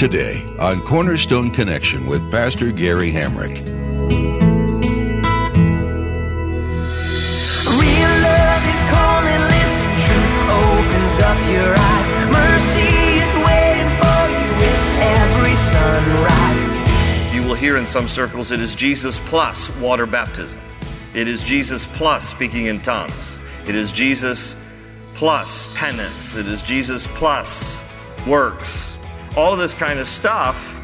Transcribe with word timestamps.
Today 0.00 0.40
on 0.58 0.80
Cornerstone 0.80 1.50
Connection 1.50 2.06
with 2.06 2.30
Pastor 2.30 2.72
Gary 2.72 3.12
Hamrick. 3.12 3.50
Real 3.50 3.58
love 8.22 8.64
is 8.64 8.82
calling, 8.88 9.42
listen, 9.52 9.92
truth 10.06 10.48
opens 10.48 11.20
up 11.20 11.36
your 11.50 11.74
eyes. 11.76 12.08
Mercy 12.32 13.20
is 13.20 13.32
waiting 13.44 13.90
for 14.00 14.20
you 14.32 14.48
with 14.56 14.80
every 15.04 15.52
sunrise. 15.68 16.72
You 17.34 17.44
will 17.46 17.52
hear 17.54 17.76
in 17.76 17.84
some 17.84 18.08
circles 18.08 18.52
it 18.52 18.60
is 18.60 18.74
Jesus 18.74 19.20
plus 19.26 19.68
water 19.76 20.06
baptism. 20.06 20.58
It 21.12 21.28
is 21.28 21.42
Jesus 21.42 21.84
plus 21.84 22.26
speaking 22.26 22.64
in 22.66 22.78
tongues. 22.78 23.36
It 23.68 23.74
is 23.74 23.92
Jesus 23.92 24.56
plus 25.12 25.70
penance. 25.76 26.36
It 26.36 26.46
is 26.46 26.62
Jesus 26.62 27.06
plus 27.08 27.82
works. 28.26 28.96
All 29.36 29.52
of 29.52 29.58
this 29.58 29.74
kind 29.74 29.98
of 29.98 30.08
stuff 30.08 30.76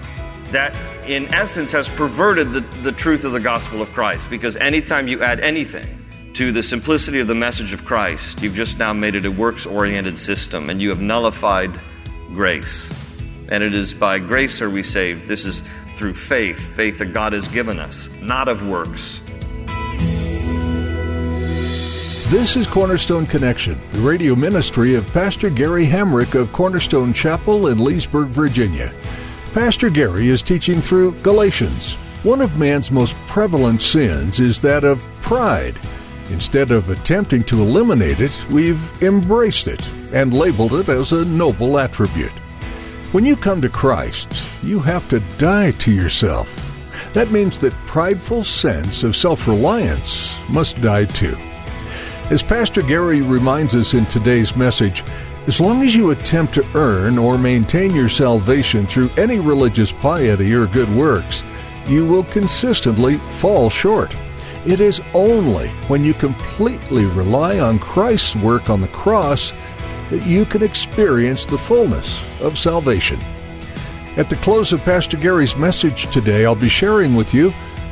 that, 0.53 0.77
in 1.07 1.33
essence, 1.35 1.73
has 1.73 1.89
perverted 1.89 2.53
the, 2.53 2.61
the 2.83 2.93
truth 2.93 3.25
of 3.25 3.33
the 3.33 3.41
gospel 3.41 3.83
of 3.83 3.93
Christ. 3.93 4.31
Because 4.31 4.57
anytime 4.57 5.09
you 5.09 5.23
add 5.23 5.41
anything 5.41 5.87
to 6.35 6.53
the 6.53 6.63
simplicity 6.63 7.19
of 7.21 7.27
the 7.27 7.35
message 7.35 7.73
of 7.73 7.85
Christ, 7.85 8.43
you've 8.43 8.55
just 8.55 8.79
now 8.79 8.93
made 8.93 9.15
it 9.15 9.25
a 9.25 9.31
works 9.31 9.67
oriented 9.67 10.19
system 10.19 10.71
and 10.71 10.81
you 10.81 10.91
have 10.91 11.01
nullified 11.01 11.81
grace. 12.33 12.91
And 13.51 13.63
it 13.63 13.75
is 13.75 13.95
by 13.95 14.19
grace 14.19 14.61
are 14.61 14.71
we 14.71 14.83
saved. 14.83 15.29
This 15.29 15.45
is 15.45 15.63
through 15.97 16.15
faith, 16.15 16.59
faith 16.75 16.99
that 16.99 17.13
God 17.13 17.33
has 17.33 17.49
given 17.49 17.79
us, 17.79 18.09
not 18.21 18.49
of 18.49 18.69
works. 18.69 19.21
This 22.29 22.57
is 22.57 22.67
Cornerstone 22.67 23.25
Connection, 23.27 23.79
the 23.93 24.01
radio 24.01 24.35
ministry 24.35 24.97
of 24.97 25.13
Pastor 25.13 25.49
Gary 25.49 25.87
Hamrick 25.87 26.35
of 26.35 26.53
Cornerstone 26.53 27.13
Chapel 27.13 27.69
in 27.69 27.79
Leesburg, 27.79 28.27
Virginia. 28.27 28.93
Pastor 29.55 29.89
Gary 29.89 30.29
is 30.29 30.43
teaching 30.43 30.81
through 30.81 31.13
Galatians. 31.21 31.95
One 32.25 32.41
of 32.41 32.59
man's 32.59 32.91
most 32.91 33.15
prevalent 33.29 33.81
sins 33.81 34.41
is 34.41 34.61
that 34.63 34.83
of 34.83 35.05
pride. 35.23 35.79
Instead 36.31 36.73
of 36.73 36.91
attempting 36.91 37.45
to 37.45 37.63
eliminate 37.63 38.19
it, 38.19 38.47
we've 38.51 39.03
embraced 39.05 39.69
it 39.69 39.89
and 40.13 40.35
labeled 40.35 40.75
it 40.75 40.89
as 40.89 41.13
a 41.13 41.25
noble 41.27 41.79
attribute. 41.79 42.33
When 43.13 43.25
you 43.25 43.37
come 43.37 43.61
to 43.61 43.69
Christ, 43.69 44.43
you 44.65 44.81
have 44.81 45.09
to 45.11 45.21
die 45.39 45.71
to 45.71 45.93
yourself. 45.93 46.51
That 47.13 47.31
means 47.31 47.57
that 47.59 47.73
prideful 47.87 48.43
sense 48.43 49.05
of 49.05 49.15
self-reliance 49.15 50.35
must 50.51 50.81
die 50.83 51.05
too. 51.05 51.37
As 52.29 52.43
Pastor 52.43 52.83
Gary 52.83 53.21
reminds 53.21 53.77
us 53.77 53.95
in 53.95 54.05
today's 54.07 54.57
message, 54.57 55.05
as 55.47 55.61
long 55.61 55.85
as 55.85 55.95
you 55.95 56.11
attempt 56.11 56.55
to 56.55 56.67
earn 56.75 57.19
or 57.19 57.39
maintain 57.39 57.95
your 57.95 58.09
salvation 58.09 58.85
through 58.85 59.11
any 59.17 59.39
religious 59.39 59.93
piety 59.93 60.53
or 60.53 60.67
good 60.67 60.93
works, 60.97 61.45
you 61.87 62.05
will 62.05 62.25
consistently 62.25 63.19
fall 63.39 63.71
short. 63.71 64.13
It 64.67 64.81
is 64.81 65.01
only 65.15 65.69
when 65.87 66.05
you 66.05 66.15
completely 66.15 67.05
rely 67.05 67.61
on 67.61 67.79
Christ's 67.79 68.35
work 68.35 68.71
on 68.71 68.81
the 68.81 68.89
cross 68.89 69.53
that 70.11 70.27
you 70.27 70.45
can 70.47 70.65
experience 70.65 71.47
the 71.47 71.59
fullness 71.59 72.19
of 72.43 72.59
salvation. 72.59 73.21
At 74.17 74.29
the 74.29 74.37
close 74.37 74.73
of 74.73 74.83
Pastor 74.83 75.17
Gary's 75.17 75.57
message 75.57 76.13
today, 76.13 76.45
I'll 76.45 76.57
be 76.57 76.69
sharing 76.69 77.15
with 77.15 77.33
you 77.33 77.51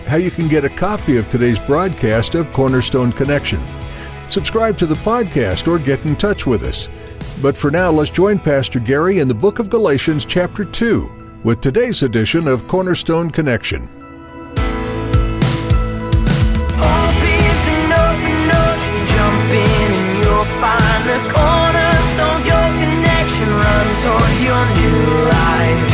how 0.09 0.17
you 0.17 0.33
can 0.33 0.49
get 0.49 0.65
a 0.65 0.71
copy 0.71 1.19
of 1.19 1.31
today's 1.31 1.61
broadcast 1.61 2.35
of 2.35 2.53
Cornerstone 2.53 3.13
Connection 3.13 3.61
subscribe 4.29 4.79
to 4.79 4.87
the 4.87 4.95
podcast, 4.97 5.69
or 5.69 5.79
get 5.79 6.05
in 6.05 6.17
touch 6.17 6.47
with 6.47 6.63
us. 6.63 6.89
But 7.43 7.57
for 7.57 7.71
now, 7.71 7.91
let's 7.91 8.11
join 8.11 8.39
Pastor 8.39 8.81
Gary 8.81 9.19
in 9.19 9.29
the 9.29 9.35
book 9.35 9.59
of 9.59 9.71
Galatians, 9.71 10.25
chapter 10.25 10.65
2, 10.65 11.41
with 11.45 11.61
today's 11.61 12.03
edition 12.03 12.49
of 12.49 12.67
Cornerstone 12.69 13.31
Connection. 13.31 13.89
Cornerstones, 21.15 22.45
your 22.45 22.69
connection, 22.83 23.49
run 23.51 23.87
towards 24.03 24.43
your 24.43 24.65
new 24.75 25.29
life. 25.31 25.94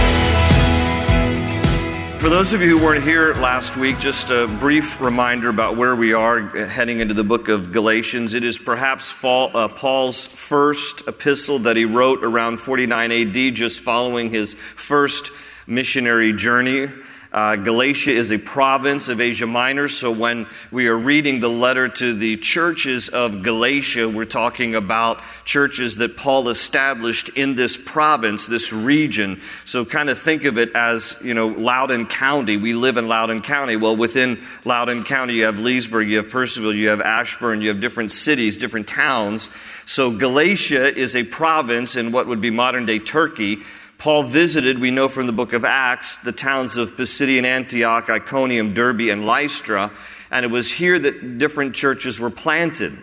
For 2.20 2.28
those 2.28 2.52
of 2.52 2.60
you 2.60 2.76
who 2.76 2.84
weren't 2.84 3.02
here 3.02 3.32
last 3.32 3.78
week, 3.78 3.98
just 3.98 4.28
a 4.28 4.46
brief 4.60 5.00
reminder 5.00 5.48
about 5.48 5.78
where 5.78 5.96
we 5.96 6.12
are 6.12 6.42
heading 6.66 7.00
into 7.00 7.14
the 7.14 7.24
book 7.24 7.48
of 7.48 7.72
Galatians. 7.72 8.34
It 8.34 8.44
is 8.44 8.58
perhaps 8.58 9.10
uh, 9.24 9.68
Paul's 9.68 10.28
first 10.28 11.08
epistle 11.08 11.60
that 11.60 11.76
he 11.76 11.86
wrote 11.86 12.22
around 12.22 12.58
49 12.58 13.10
AD, 13.10 13.54
just 13.54 13.80
following 13.80 14.28
his 14.28 14.52
first 14.76 15.30
missionary 15.66 16.34
journey. 16.34 16.88
Uh, 17.32 17.54
Galatia 17.54 18.10
is 18.10 18.32
a 18.32 18.38
province 18.38 19.08
of 19.08 19.20
Asia 19.20 19.46
Minor, 19.46 19.88
so 19.88 20.10
when 20.10 20.48
we 20.72 20.88
are 20.88 20.96
reading 20.98 21.38
the 21.38 21.48
letter 21.48 21.88
to 21.88 22.12
the 22.12 22.36
churches 22.38 23.08
of 23.08 23.44
Galatia, 23.44 24.08
we're 24.08 24.24
talking 24.24 24.74
about 24.74 25.20
churches 25.44 25.96
that 25.98 26.16
Paul 26.16 26.48
established 26.48 27.28
in 27.30 27.54
this 27.54 27.76
province, 27.76 28.46
this 28.46 28.72
region. 28.72 29.40
So 29.64 29.84
kind 29.84 30.10
of 30.10 30.18
think 30.18 30.42
of 30.42 30.58
it 30.58 30.70
as, 30.74 31.16
you 31.22 31.34
know, 31.34 31.46
Loudoun 31.46 32.06
County. 32.06 32.56
We 32.56 32.72
live 32.72 32.96
in 32.96 33.06
Loudoun 33.06 33.42
County. 33.42 33.76
Well, 33.76 33.96
within 33.96 34.42
Loudoun 34.64 35.04
County, 35.04 35.34
you 35.34 35.44
have 35.44 35.60
Leesburg, 35.60 36.08
you 36.08 36.16
have 36.16 36.26
Purcellville, 36.26 36.74
you 36.74 36.88
have 36.88 37.00
Ashburn, 37.00 37.60
you 37.60 37.68
have 37.68 37.80
different 37.80 38.10
cities, 38.10 38.56
different 38.56 38.88
towns. 38.88 39.50
So 39.86 40.10
Galatia 40.10 40.98
is 40.98 41.14
a 41.14 41.22
province 41.22 41.94
in 41.94 42.10
what 42.10 42.26
would 42.26 42.40
be 42.40 42.50
modern 42.50 42.86
day 42.86 42.98
Turkey. 42.98 43.58
Paul 44.00 44.22
visited, 44.22 44.78
we 44.78 44.90
know 44.90 45.08
from 45.10 45.26
the 45.26 45.32
book 45.32 45.52
of 45.52 45.62
Acts, 45.62 46.16
the 46.16 46.32
towns 46.32 46.78
of 46.78 46.96
Pisidian 46.96 47.44
Antioch, 47.44 48.08
Iconium, 48.08 48.72
Derbe, 48.72 49.10
and 49.10 49.26
Lystra, 49.26 49.92
and 50.30 50.42
it 50.42 50.48
was 50.48 50.72
here 50.72 50.98
that 50.98 51.36
different 51.36 51.74
churches 51.74 52.18
were 52.18 52.30
planted. 52.30 52.96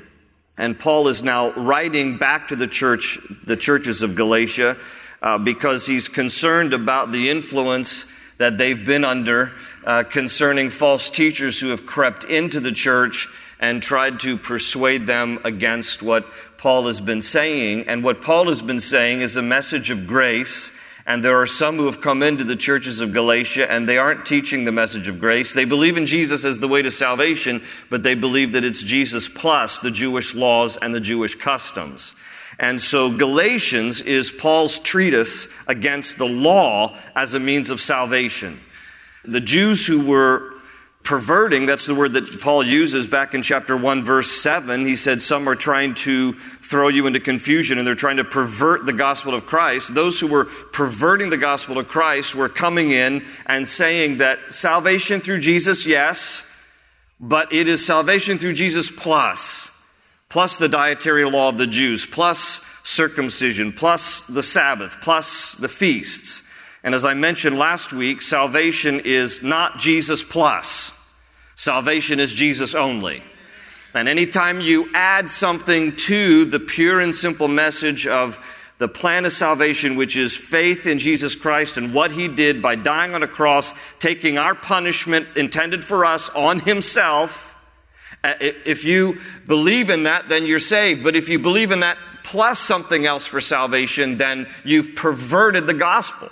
And 0.58 0.80
Paul 0.80 1.08
is 1.08 1.22
now 1.22 1.52
writing 1.52 2.18
back 2.18 2.48
to 2.48 2.56
the 2.56 2.66
church, 2.66 3.20
the 3.46 3.56
churches 3.56 4.02
of 4.02 4.16
Galatia, 4.16 4.76
uh, 5.22 5.38
because 5.38 5.86
he's 5.86 6.08
concerned 6.08 6.74
about 6.74 7.12
the 7.12 7.30
influence 7.30 8.06
that 8.40 8.58
they've 8.58 8.84
been 8.84 9.06
under 9.06 9.52
uh, 9.86 10.02
concerning 10.02 10.72
false 10.72 11.12
teachers 11.12 11.60
who 11.60 11.68
have 11.68 11.86
crept 11.86 12.24
into 12.24 12.60
the 12.60 12.72
church 12.72 13.30
and 13.60 13.84
tried 13.84 14.20
to 14.22 14.36
persuade 14.36 15.06
them 15.06 15.38
against 15.44 16.02
what 16.02 16.26
Paul 16.58 16.88
has 16.88 17.00
been 17.00 17.22
saying. 17.22 17.88
And 17.88 18.04
what 18.04 18.24
Paul 18.24 18.48
has 18.48 18.64
been 18.64 18.80
saying 18.80 19.22
is 19.22 19.36
a 19.36 19.44
message 19.44 19.92
of 19.92 20.08
grace 20.08 20.72
and 21.08 21.24
there 21.24 21.40
are 21.40 21.48
some 21.48 21.78
who 21.78 21.86
have 21.86 22.02
come 22.02 22.22
into 22.22 22.44
the 22.44 22.58
churches 22.58 23.00
of 23.00 23.14
Galatia 23.14 23.72
and 23.72 23.88
they 23.88 23.98
aren't 23.98 24.26
teaching 24.26 24.66
the 24.66 24.74
message 24.74 25.08
of 25.08 25.22
grace. 25.22 25.54
They 25.54 25.64
believe 25.64 25.96
in 25.96 26.06
Jesus 26.06 26.44
as 26.44 26.60
the 26.60 26.68
way 26.68 26.82
to 26.82 26.92
salvation, 26.92 27.64
but 27.90 28.04
they 28.04 28.14
believe 28.14 28.52
that 28.52 28.66
it's 28.66 28.84
Jesus 28.84 29.30
plus 29.30 29.80
the 29.80 29.90
Jewish 29.90 30.36
laws 30.36 30.76
and 30.76 30.94
the 30.94 31.00
Jewish 31.00 31.36
customs. 31.36 32.14
And 32.60 32.82
so 32.82 33.16
Galatians 33.16 34.02
is 34.02 34.32
Paul's 34.32 34.80
treatise 34.80 35.48
against 35.66 36.18
the 36.18 36.28
law 36.28 36.98
as 37.16 37.34
a 37.34 37.40
means 37.40 37.70
of 37.70 37.80
salvation. 37.80 38.60
The 39.24 39.40
Jews 39.40 39.88
who 39.88 40.06
were 40.06 40.57
perverting, 41.08 41.66
that's 41.66 41.86
the 41.86 41.96
word 41.96 42.12
that 42.12 42.42
Paul 42.42 42.66
uses 42.66 43.08
back 43.08 43.34
in 43.34 43.42
chapter 43.42 43.78
1, 43.78 44.04
verse 44.04 44.30
7. 44.30 44.86
He 44.86 44.98
said, 44.98 45.22
Some 45.22 45.48
are 45.48 45.56
trying 45.56 45.94
to 45.96 46.34
throw 46.60 46.90
you 46.90 47.08
into 47.08 47.22
confusion 47.22 47.78
and 47.78 47.88
they're 47.88 47.96
trying 47.96 48.18
to 48.18 48.26
pervert 48.26 48.86
the 48.86 48.92
gospel 48.92 49.34
of 49.34 49.46
Christ. 49.46 49.94
Those 49.94 50.20
who 50.20 50.28
were 50.28 50.46
perverting 50.74 51.30
the 51.30 51.38
gospel 51.38 51.78
of 51.78 51.88
Christ 51.88 52.36
were 52.36 52.50
coming 52.50 52.92
in 52.92 53.26
and 53.46 53.66
saying 53.66 54.18
that 54.18 54.40
salvation 54.50 55.22
through 55.22 55.40
Jesus, 55.40 55.86
yes, 55.86 56.44
but 57.22 57.54
it 57.54 57.70
is 57.70 57.86
salvation 57.86 58.38
through 58.38 58.54
Jesus 58.54 58.92
plus, 58.92 59.72
plus 60.28 60.58
the 60.58 60.68
dietary 60.68 61.24
law 61.24 61.48
of 61.48 61.58
the 61.58 61.68
Jews, 61.68 62.06
plus 62.06 62.60
circumcision, 62.84 63.72
plus 63.72 64.24
the 64.24 64.44
Sabbath, 64.44 64.98
plus 65.02 65.54
the 65.54 65.70
feasts. 65.70 66.44
And 66.84 66.94
as 66.94 67.06
I 67.06 67.14
mentioned 67.14 67.58
last 67.58 67.94
week, 67.94 68.22
salvation 68.22 69.00
is 69.06 69.42
not 69.42 69.80
Jesus 69.80 70.22
plus. 70.22 70.92
Salvation 71.58 72.20
is 72.20 72.34
Jesus 72.34 72.76
only. 72.76 73.24
And 73.94 74.08
anytime 74.08 74.62
you 74.62 74.90
add 74.94 75.30
something 75.30 75.96
to 75.96 76.46
the 76.46 76.60
pure 76.60 77.00
and 77.00 77.16
simple 77.16 77.48
message 77.48 78.06
of 78.06 78.40
the 78.78 78.88
plan 78.88 79.26
of 79.26 79.34
salvation, 79.34 79.96
which 79.96 80.16
is 80.16 80.38
faith 80.38 80.86
in 80.86 81.00
Jesus 81.00 81.36
Christ 81.36 81.78
and 81.78 81.96
what 81.96 82.12
he 82.12 82.28
did 82.28 82.62
by 82.62 82.76
dying 82.76 83.16
on 83.16 83.24
a 83.24 83.28
cross, 83.28 83.74
taking 84.00 84.38
our 84.38 84.54
punishment 84.54 85.30
intended 85.36 85.84
for 85.84 86.06
us 86.06 86.30
on 86.30 86.60
himself. 86.60 87.56
Uh, 88.24 88.34
if 88.40 88.86
you 88.86 89.20
believe 89.48 89.90
in 89.90 90.04
that, 90.04 90.30
then 90.30 90.46
you're 90.46 90.60
saved. 90.60 91.04
But 91.04 91.16
if 91.16 91.28
you 91.28 91.40
believe 91.40 91.72
in 91.72 91.80
that 91.80 91.98
plus 92.24 92.60
something 92.60 93.08
else 93.08 93.26
for 93.26 93.42
salvation, 93.42 94.18
then 94.18 94.48
you've 94.64 94.96
perverted 94.96 95.66
the 95.66 95.74
gospel. 95.74 96.30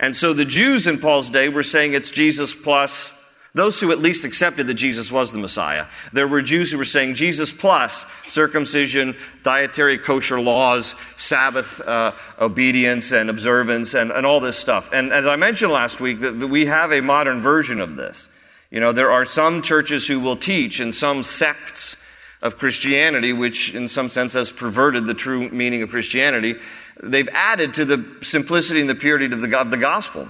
And 0.00 0.16
so 0.16 0.32
the 0.32 0.44
Jews 0.44 0.88
in 0.88 0.98
Paul's 0.98 1.30
day 1.30 1.48
were 1.48 1.62
saying 1.62 1.92
it's 1.92 2.10
Jesus 2.10 2.52
plus 2.52 3.12
those 3.54 3.80
who 3.80 3.90
at 3.90 3.98
least 3.98 4.24
accepted 4.24 4.68
that 4.68 4.74
Jesus 4.74 5.10
was 5.10 5.32
the 5.32 5.38
Messiah. 5.38 5.86
There 6.12 6.28
were 6.28 6.40
Jews 6.40 6.70
who 6.70 6.78
were 6.78 6.84
saying 6.84 7.16
Jesus 7.16 7.52
plus 7.52 8.06
circumcision, 8.26 9.16
dietary 9.42 9.98
kosher 9.98 10.40
laws, 10.40 10.94
Sabbath 11.16 11.80
uh, 11.80 12.12
obedience 12.40 13.10
and 13.10 13.28
observance, 13.28 13.94
and, 13.94 14.12
and 14.12 14.24
all 14.24 14.38
this 14.40 14.56
stuff. 14.56 14.90
And 14.92 15.12
as 15.12 15.26
I 15.26 15.36
mentioned 15.36 15.72
last 15.72 16.00
week, 16.00 16.20
that, 16.20 16.34
we 16.46 16.66
have 16.66 16.92
a 16.92 17.00
modern 17.00 17.40
version 17.40 17.80
of 17.80 17.96
this. 17.96 18.28
You 18.70 18.78
know, 18.78 18.92
there 18.92 19.10
are 19.10 19.24
some 19.24 19.62
churches 19.62 20.06
who 20.06 20.20
will 20.20 20.36
teach 20.36 20.78
and 20.78 20.94
some 20.94 21.24
sects 21.24 21.96
of 22.42 22.56
Christianity, 22.56 23.32
which 23.32 23.74
in 23.74 23.88
some 23.88 24.10
sense 24.10 24.34
has 24.34 24.52
perverted 24.52 25.06
the 25.06 25.14
true 25.14 25.48
meaning 25.50 25.82
of 25.82 25.90
Christianity. 25.90 26.54
They've 27.02 27.28
added 27.32 27.74
to 27.74 27.84
the 27.84 28.16
simplicity 28.22 28.80
and 28.80 28.88
the 28.88 28.94
purity 28.94 29.24
of 29.26 29.40
the, 29.40 29.58
of 29.58 29.70
the 29.70 29.76
gospel. 29.76 30.28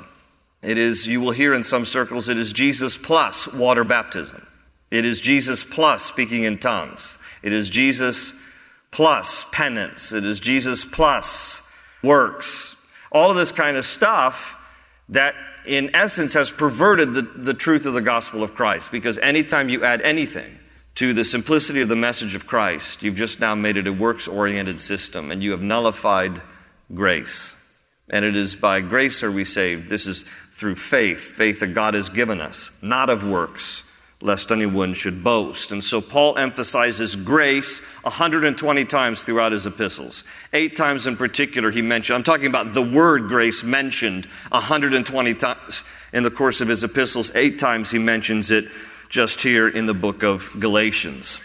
It 0.62 0.76
is, 0.76 1.06
you 1.06 1.20
will 1.20 1.30
hear 1.30 1.54
in 1.54 1.62
some 1.62 1.86
circles, 1.86 2.28
it 2.28 2.38
is 2.38 2.52
Jesus 2.52 2.98
plus 2.98 3.46
water 3.52 3.84
baptism. 3.84 4.46
It 4.90 5.04
is 5.04 5.20
Jesus 5.20 5.64
plus 5.64 6.04
speaking 6.04 6.44
in 6.44 6.58
tongues. 6.58 7.16
It 7.42 7.52
is 7.52 7.70
Jesus 7.70 8.34
plus 8.90 9.44
penance. 9.52 10.12
It 10.12 10.24
is 10.24 10.40
Jesus 10.40 10.84
plus 10.84 11.62
works. 12.02 12.76
All 13.12 13.30
of 13.30 13.36
this 13.36 13.52
kind 13.52 13.76
of 13.76 13.86
stuff 13.86 14.56
that 15.08 15.34
in 15.66 15.94
essence 15.94 16.34
has 16.34 16.50
perverted 16.50 17.14
the, 17.14 17.22
the 17.22 17.54
truth 17.54 17.86
of 17.86 17.94
the 17.94 18.00
gospel 18.00 18.42
of 18.42 18.54
Christ. 18.54 18.90
Because 18.90 19.18
anytime 19.18 19.68
you 19.68 19.84
add 19.84 20.02
anything 20.02 20.58
to 20.96 21.14
the 21.14 21.24
simplicity 21.24 21.80
of 21.80 21.88
the 21.88 21.96
message 21.96 22.34
of 22.34 22.46
Christ, 22.46 23.02
you've 23.02 23.16
just 23.16 23.40
now 23.40 23.54
made 23.54 23.76
it 23.76 23.86
a 23.86 23.92
works 23.92 24.28
oriented 24.28 24.80
system 24.80 25.30
and 25.30 25.42
you 25.42 25.52
have 25.52 25.62
nullified 25.62 26.42
grace. 26.92 27.54
And 28.10 28.24
it 28.24 28.36
is 28.36 28.56
by 28.56 28.80
grace 28.80 29.22
are 29.22 29.32
we 29.32 29.44
saved. 29.44 29.88
This 29.88 30.06
is 30.06 30.24
through 30.52 30.74
faith, 30.74 31.20
faith 31.20 31.60
that 31.60 31.68
God 31.68 31.94
has 31.94 32.08
given 32.08 32.40
us, 32.40 32.70
not 32.82 33.08
of 33.08 33.26
works, 33.26 33.82
lest 34.20 34.52
anyone 34.52 34.92
should 34.92 35.24
boast. 35.24 35.72
And 35.72 35.82
so 35.82 36.00
Paul 36.00 36.36
emphasizes 36.36 37.16
grace 37.16 37.78
120 38.02 38.84
times 38.84 39.22
throughout 39.22 39.52
his 39.52 39.64
epistles. 39.64 40.24
Eight 40.52 40.76
times 40.76 41.06
in 41.06 41.16
particular 41.16 41.70
he 41.70 41.80
mentioned, 41.80 42.16
I'm 42.16 42.22
talking 42.22 42.46
about 42.46 42.74
the 42.74 42.82
word 42.82 43.28
grace 43.28 43.62
mentioned 43.62 44.26
120 44.50 45.34
times 45.34 45.84
in 46.12 46.22
the 46.22 46.30
course 46.30 46.60
of 46.60 46.68
his 46.68 46.84
epistles. 46.84 47.34
Eight 47.34 47.58
times 47.58 47.90
he 47.90 47.98
mentions 47.98 48.50
it 48.50 48.66
just 49.08 49.40
here 49.40 49.68
in 49.68 49.86
the 49.86 49.94
book 49.94 50.22
of 50.22 50.50
Galatians. 50.58 51.40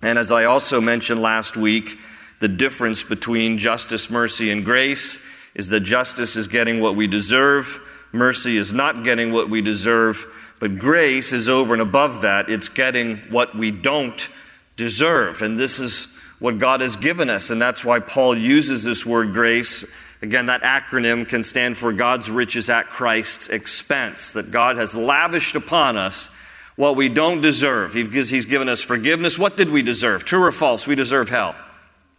And 0.00 0.18
as 0.18 0.32
I 0.32 0.44
also 0.44 0.80
mentioned 0.80 1.20
last 1.20 1.56
week, 1.56 1.98
the 2.40 2.48
difference 2.48 3.02
between 3.02 3.58
justice, 3.58 4.08
mercy, 4.08 4.50
and 4.50 4.64
grace 4.64 5.18
is 5.54 5.68
that 5.68 5.80
justice 5.80 6.36
is 6.36 6.48
getting 6.48 6.80
what 6.80 6.96
we 6.96 7.06
deserve, 7.06 7.80
Mercy 8.12 8.56
is 8.56 8.72
not 8.72 9.04
getting 9.04 9.32
what 9.32 9.50
we 9.50 9.60
deserve, 9.60 10.26
but 10.60 10.78
grace 10.78 11.32
is 11.32 11.48
over 11.48 11.72
and 11.72 11.82
above 11.82 12.22
that. 12.22 12.48
It's 12.48 12.68
getting 12.68 13.18
what 13.30 13.56
we 13.56 13.70
don't 13.70 14.28
deserve. 14.76 15.42
And 15.42 15.58
this 15.58 15.78
is 15.78 16.08
what 16.38 16.58
God 16.58 16.80
has 16.80 16.96
given 16.96 17.28
us. 17.28 17.50
And 17.50 17.60
that's 17.60 17.84
why 17.84 18.00
Paul 18.00 18.36
uses 18.36 18.82
this 18.82 19.04
word 19.04 19.32
grace. 19.32 19.84
Again, 20.22 20.46
that 20.46 20.62
acronym 20.62 21.28
can 21.28 21.42
stand 21.42 21.76
for 21.76 21.92
God's 21.92 22.30
riches 22.30 22.70
at 22.70 22.88
Christ's 22.88 23.48
expense, 23.48 24.32
that 24.32 24.50
God 24.50 24.76
has 24.76 24.94
lavished 24.94 25.54
upon 25.54 25.96
us 25.96 26.28
what 26.76 26.96
we 26.96 27.08
don't 27.08 27.40
deserve. 27.40 27.92
He's 27.92 28.46
given 28.46 28.68
us 28.68 28.80
forgiveness. 28.80 29.38
What 29.38 29.56
did 29.56 29.70
we 29.70 29.82
deserve? 29.82 30.24
True 30.24 30.44
or 30.44 30.52
false? 30.52 30.86
We 30.86 30.94
deserve 30.94 31.28
hell. 31.28 31.54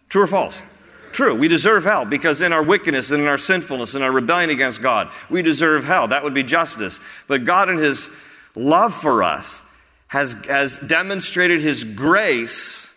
True 0.08 0.22
or 0.22 0.26
false? 0.26 0.62
True, 1.12 1.34
we 1.34 1.48
deserve 1.48 1.84
hell 1.84 2.04
because 2.04 2.40
in 2.40 2.52
our 2.52 2.62
wickedness 2.62 3.10
and 3.10 3.22
in 3.22 3.28
our 3.28 3.38
sinfulness 3.38 3.94
and 3.94 4.04
our 4.04 4.12
rebellion 4.12 4.50
against 4.50 4.80
God, 4.80 5.10
we 5.28 5.42
deserve 5.42 5.84
hell. 5.84 6.08
That 6.08 6.22
would 6.22 6.34
be 6.34 6.42
justice. 6.42 7.00
But 7.26 7.44
God, 7.44 7.68
in 7.68 7.78
His 7.78 8.08
love 8.54 8.94
for 8.94 9.22
us, 9.22 9.62
has, 10.08 10.34
has 10.48 10.76
demonstrated 10.78 11.60
His 11.60 11.84
grace 11.84 12.88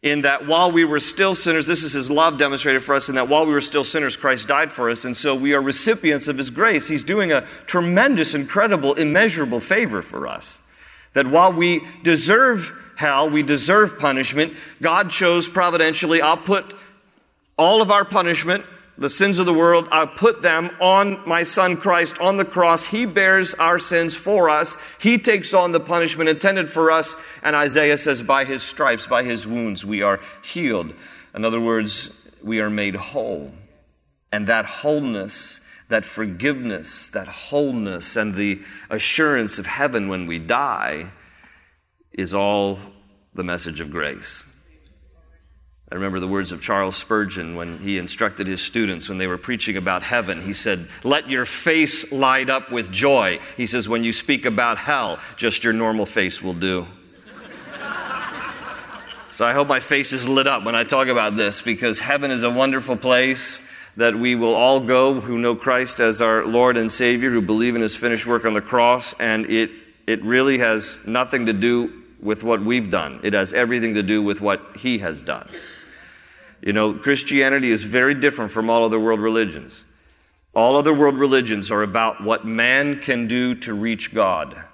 in 0.00 0.22
that 0.22 0.46
while 0.46 0.70
we 0.70 0.84
were 0.84 1.00
still 1.00 1.34
sinners, 1.34 1.66
this 1.66 1.82
is 1.82 1.92
His 1.92 2.10
love 2.10 2.38
demonstrated 2.38 2.84
for 2.84 2.94
us, 2.94 3.08
in 3.08 3.16
that 3.16 3.28
while 3.28 3.44
we 3.46 3.52
were 3.52 3.60
still 3.60 3.82
sinners, 3.82 4.16
Christ 4.16 4.46
died 4.46 4.72
for 4.72 4.90
us. 4.90 5.04
And 5.04 5.16
so 5.16 5.34
we 5.34 5.54
are 5.54 5.62
recipients 5.62 6.28
of 6.28 6.38
His 6.38 6.50
grace. 6.50 6.86
He's 6.86 7.02
doing 7.02 7.32
a 7.32 7.46
tremendous, 7.66 8.34
incredible, 8.34 8.94
immeasurable 8.94 9.60
favor 9.60 10.02
for 10.02 10.28
us. 10.28 10.60
That 11.14 11.26
while 11.26 11.52
we 11.52 11.84
deserve 12.04 12.72
hell, 12.96 13.28
we 13.28 13.42
deserve 13.42 13.98
punishment, 13.98 14.54
God 14.80 15.10
chose 15.10 15.48
providentially, 15.48 16.22
I'll 16.22 16.36
put 16.36 16.74
all 17.58 17.82
of 17.82 17.90
our 17.90 18.04
punishment, 18.04 18.64
the 18.96 19.10
sins 19.10 19.38
of 19.38 19.46
the 19.46 19.54
world, 19.54 19.88
I 19.92 20.06
put 20.06 20.42
them 20.42 20.70
on 20.80 21.22
my 21.26 21.42
son 21.42 21.76
Christ 21.76 22.18
on 22.18 22.36
the 22.36 22.44
cross. 22.44 22.86
He 22.86 23.06
bears 23.06 23.54
our 23.54 23.78
sins 23.78 24.16
for 24.16 24.50
us. 24.50 24.76
He 24.98 25.18
takes 25.18 25.54
on 25.54 25.72
the 25.72 25.80
punishment 25.80 26.28
intended 26.28 26.70
for 26.70 26.90
us. 26.90 27.14
And 27.42 27.54
Isaiah 27.54 27.98
says, 27.98 28.22
by 28.22 28.44
his 28.44 28.62
stripes, 28.62 29.06
by 29.06 29.22
his 29.22 29.46
wounds, 29.46 29.84
we 29.84 30.02
are 30.02 30.20
healed. 30.42 30.94
In 31.34 31.44
other 31.44 31.60
words, 31.60 32.10
we 32.42 32.60
are 32.60 32.70
made 32.70 32.96
whole. 32.96 33.52
And 34.32 34.46
that 34.48 34.64
wholeness, 34.64 35.60
that 35.88 36.04
forgiveness, 36.04 37.08
that 37.08 37.28
wholeness, 37.28 38.16
and 38.16 38.34
the 38.34 38.60
assurance 38.90 39.58
of 39.58 39.66
heaven 39.66 40.08
when 40.08 40.26
we 40.26 40.38
die 40.38 41.10
is 42.12 42.34
all 42.34 42.78
the 43.34 43.44
message 43.44 43.78
of 43.78 43.90
grace. 43.90 44.44
I 45.90 45.94
remember 45.94 46.20
the 46.20 46.28
words 46.28 46.52
of 46.52 46.60
Charles 46.60 46.98
Spurgeon 46.98 47.56
when 47.56 47.78
he 47.78 47.96
instructed 47.96 48.46
his 48.46 48.60
students 48.60 49.08
when 49.08 49.16
they 49.16 49.26
were 49.26 49.38
preaching 49.38 49.78
about 49.78 50.02
heaven. 50.02 50.42
He 50.42 50.52
said, 50.52 50.86
Let 51.02 51.30
your 51.30 51.46
face 51.46 52.12
light 52.12 52.50
up 52.50 52.70
with 52.70 52.92
joy. 52.92 53.40
He 53.56 53.66
says, 53.66 53.88
When 53.88 54.04
you 54.04 54.12
speak 54.12 54.44
about 54.44 54.76
hell, 54.76 55.18
just 55.38 55.64
your 55.64 55.72
normal 55.72 56.04
face 56.04 56.42
will 56.42 56.52
do. 56.52 56.86
so 59.30 59.46
I 59.46 59.54
hope 59.54 59.66
my 59.66 59.80
face 59.80 60.12
is 60.12 60.28
lit 60.28 60.46
up 60.46 60.62
when 60.62 60.74
I 60.74 60.84
talk 60.84 61.08
about 61.08 61.38
this 61.38 61.62
because 61.62 62.00
heaven 62.00 62.30
is 62.30 62.42
a 62.42 62.50
wonderful 62.50 62.96
place 62.96 63.62
that 63.96 64.14
we 64.14 64.34
will 64.34 64.54
all 64.54 64.80
go 64.80 65.20
who 65.20 65.38
know 65.38 65.56
Christ 65.56 66.00
as 66.00 66.20
our 66.20 66.44
Lord 66.44 66.76
and 66.76 66.92
Savior, 66.92 67.30
who 67.30 67.40
believe 67.40 67.74
in 67.74 67.80
his 67.80 67.96
finished 67.96 68.26
work 68.26 68.44
on 68.44 68.52
the 68.52 68.60
cross, 68.60 69.14
and 69.18 69.50
it, 69.50 69.70
it 70.06 70.22
really 70.22 70.58
has 70.58 70.98
nothing 71.06 71.46
to 71.46 71.54
do 71.54 72.04
with 72.20 72.42
what 72.42 72.62
we've 72.62 72.90
done. 72.90 73.20
It 73.22 73.32
has 73.32 73.54
everything 73.54 73.94
to 73.94 74.02
do 74.02 74.22
with 74.22 74.42
what 74.42 74.76
he 74.76 74.98
has 74.98 75.22
done. 75.22 75.48
You 76.60 76.72
know, 76.72 76.94
Christianity 76.94 77.70
is 77.70 77.84
very 77.84 78.14
different 78.14 78.50
from 78.50 78.68
all 78.68 78.84
other 78.84 78.98
world 78.98 79.20
religions. 79.20 79.84
All 80.54 80.76
other 80.76 80.92
world 80.92 81.16
religions 81.16 81.70
are 81.70 81.82
about 81.82 82.22
what 82.22 82.44
man 82.44 83.00
can 83.00 83.28
do 83.28 83.54
to 83.56 83.74
reach 83.74 84.12
God. 84.12 84.64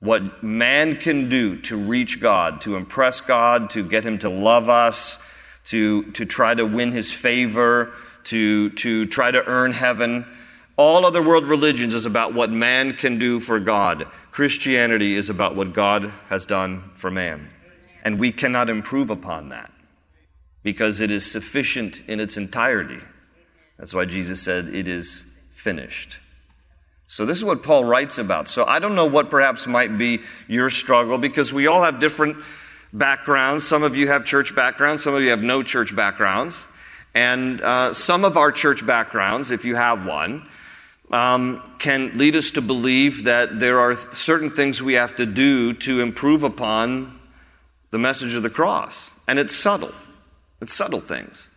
What 0.00 0.42
man 0.42 0.96
can 0.96 1.30
do 1.30 1.56
to 1.62 1.76
reach 1.76 2.20
God, 2.20 2.60
to 2.62 2.76
impress 2.76 3.22
God, 3.22 3.70
to 3.70 3.82
get 3.82 4.04
him 4.04 4.18
to 4.18 4.28
love 4.28 4.68
us, 4.68 5.18
to, 5.66 6.10
to 6.12 6.26
try 6.26 6.54
to 6.54 6.66
win 6.66 6.92
his 6.92 7.10
favor, 7.12 7.94
to, 8.24 8.70
to 8.70 9.06
try 9.06 9.30
to 9.30 9.44
earn 9.46 9.72
heaven. 9.72 10.26
All 10.76 11.06
other 11.06 11.22
world 11.22 11.46
religions 11.46 11.94
is 11.94 12.04
about 12.04 12.34
what 12.34 12.50
man 12.50 12.92
can 12.92 13.18
do 13.18 13.40
for 13.40 13.58
God. 13.58 14.06
Christianity 14.32 15.16
is 15.16 15.30
about 15.30 15.54
what 15.54 15.72
God 15.72 16.12
has 16.28 16.44
done 16.44 16.90
for 16.96 17.10
man. 17.10 17.48
And 18.04 18.18
we 18.18 18.32
cannot 18.32 18.68
improve 18.68 19.08
upon 19.08 19.48
that 19.48 19.72
because 20.66 20.98
it 20.98 21.12
is 21.12 21.24
sufficient 21.24 22.02
in 22.08 22.18
its 22.18 22.36
entirety. 22.36 22.98
That's 23.78 23.94
why 23.94 24.04
Jesus 24.04 24.42
said, 24.42 24.74
It 24.74 24.88
is 24.88 25.22
finished. 25.54 26.18
So, 27.06 27.24
this 27.24 27.38
is 27.38 27.44
what 27.44 27.62
Paul 27.62 27.84
writes 27.84 28.18
about. 28.18 28.48
So, 28.48 28.64
I 28.64 28.80
don't 28.80 28.96
know 28.96 29.06
what 29.06 29.30
perhaps 29.30 29.68
might 29.68 29.96
be 29.96 30.22
your 30.48 30.68
struggle 30.68 31.18
because 31.18 31.52
we 31.52 31.68
all 31.68 31.84
have 31.84 32.00
different 32.00 32.38
backgrounds. 32.92 33.64
Some 33.64 33.84
of 33.84 33.94
you 33.94 34.08
have 34.08 34.24
church 34.24 34.56
backgrounds, 34.56 35.04
some 35.04 35.14
of 35.14 35.22
you 35.22 35.30
have 35.30 35.40
no 35.40 35.62
church 35.62 35.94
backgrounds. 35.94 36.58
And 37.14 37.60
uh, 37.60 37.94
some 37.94 38.24
of 38.24 38.36
our 38.36 38.50
church 38.50 38.84
backgrounds, 38.84 39.52
if 39.52 39.64
you 39.64 39.76
have 39.76 40.04
one, 40.04 40.48
um, 41.12 41.62
can 41.78 42.18
lead 42.18 42.34
us 42.34 42.50
to 42.50 42.60
believe 42.60 43.22
that 43.22 43.60
there 43.60 43.78
are 43.78 43.94
certain 44.12 44.50
things 44.50 44.82
we 44.82 44.94
have 44.94 45.14
to 45.14 45.26
do 45.26 45.74
to 45.74 46.00
improve 46.00 46.42
upon 46.42 47.20
the 47.92 47.98
message 47.98 48.34
of 48.34 48.42
the 48.42 48.50
cross. 48.50 49.12
And 49.28 49.38
it's 49.38 49.54
subtle. 49.54 49.94
It's 50.60 50.74
subtle 50.74 51.00
things. 51.00 51.48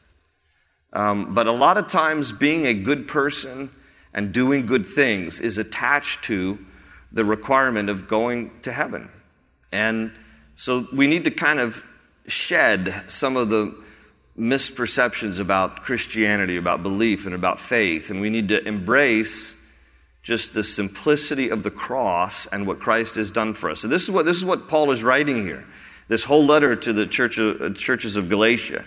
Um, 0.92 1.34
but 1.34 1.48
a 1.48 1.52
lot 1.52 1.78
of 1.78 1.88
times, 1.88 2.32
being 2.32 2.66
a 2.66 2.74
good 2.74 3.08
person 3.08 3.72
and 4.14 4.34
doing 4.34 4.66
good 4.66 4.86
things 4.86 5.40
is 5.40 5.58
attached 5.58 6.24
to 6.26 6.58
the 7.12 7.24
requirement 7.24 7.90
of 7.90 8.08
going 8.08 8.52
to 8.62 8.72
heaven. 8.72 9.10
And 9.72 10.12
so 10.56 10.88
we 10.92 11.08
need 11.08 11.24
to 11.26 11.32
kind 11.32 11.60
of 11.60 11.84
shed 12.28 13.04
some 13.08 13.38
of 13.38 13.50
the 13.50 13.76
misperceptions 14.38 15.40
about 15.40 15.84
Christianity, 15.84 16.56
about 16.56 16.82
belief, 16.82 17.26
and 17.26 17.36
about 17.36 17.60
faith, 17.60 18.10
and 18.10 18.22
we 18.22 18.30
need 18.30 18.50
to 18.50 18.66
embrace 18.68 19.54
just 20.24 20.54
the 20.54 20.64
simplicity 20.64 21.50
of 21.50 21.64
the 21.64 21.72
cross 21.72 22.46
and 22.48 22.68
what 22.68 22.80
Christ 22.80 23.16
has 23.16 23.32
done 23.32 23.54
for 23.54 23.70
us. 23.70 23.82
So 23.82 23.88
this 23.88 24.04
is 24.04 24.12
what 24.12 24.26
this 24.26 24.38
is 24.38 24.46
what 24.46 24.68
Paul 24.68 24.92
is 24.92 25.04
writing 25.04 25.46
here. 25.46 25.66
This 26.10 26.24
whole 26.24 26.46
letter 26.46 26.76
to 26.76 26.92
the 26.92 27.06
church 27.06 27.40
uh, 27.40 27.70
churches 27.70 28.16
of 28.16 28.30
Galatia 28.30 28.84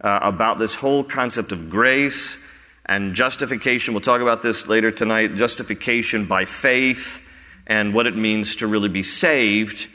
uh, 0.00 0.18
about 0.22 0.58
this 0.58 0.74
whole 0.74 1.02
concept 1.02 1.50
of 1.50 1.70
grace 1.70 2.36
and 2.84 3.14
justification. 3.14 3.94
We'll 3.94 4.02
talk 4.02 4.20
about 4.20 4.42
this 4.42 4.68
later 4.68 4.90
tonight. 4.90 5.34
Justification 5.34 6.26
by 6.26 6.44
faith 6.44 7.22
and 7.66 7.94
what 7.94 8.06
it 8.06 8.14
means 8.14 8.56
to 8.56 8.66
really 8.66 8.90
be 8.90 9.02
saved 9.02 9.88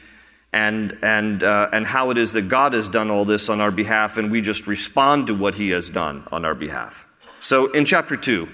and, 0.52 0.98
and, 1.04 1.44
uh, 1.44 1.70
and 1.72 1.86
how 1.86 2.10
it 2.10 2.18
is 2.18 2.34
that 2.34 2.50
God 2.50 2.74
has 2.74 2.90
done 2.90 3.12
all 3.12 3.26
this 3.26 3.50
on 3.50 3.62
our 3.62 3.72
behalf, 3.72 4.18
and 4.18 4.32
we 4.32 4.42
just 4.42 4.68
respond 4.68 5.28
to 5.28 5.34
what 5.34 5.56
He 5.56 5.70
has 5.72 5.90
done 5.90 6.28
on 6.32 6.46
our 6.46 6.54
behalf. 6.56 7.06
So 7.42 7.72
in 7.72 7.86
chapter 7.86 8.16
2, 8.16 8.48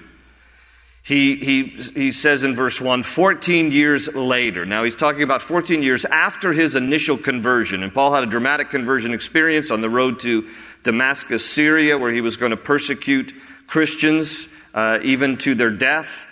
he, 1.10 1.38
he, 1.38 1.64
he 1.96 2.12
says 2.12 2.44
in 2.44 2.54
verse 2.54 2.80
1, 2.80 3.02
14 3.02 3.72
years 3.72 4.14
later. 4.14 4.64
Now 4.64 4.84
he's 4.84 4.96
talking 4.96 5.24
about 5.24 5.42
14 5.42 5.82
years 5.82 6.06
after 6.06 6.54
his 6.54 6.76
initial 6.76 7.18
conversion. 7.18 7.82
And 7.82 7.92
Paul 7.92 8.14
had 8.14 8.24
a 8.24 8.28
dramatic 8.28 8.70
conversion 8.70 9.12
experience 9.12 9.72
on 9.72 9.82
the 9.82 9.90
road 9.90 10.20
to 10.20 10.48
Damascus, 10.84 11.44
Syria, 11.44 11.98
where 11.98 12.12
he 12.12 12.22
was 12.22 12.38
going 12.38 12.52
to 12.52 12.58
persecute 12.58 13.34
Christians 13.66 14.48
uh, 14.76 15.00
even 15.02 15.38
to 15.38 15.56
their 15.56 15.72
death. 15.72 16.28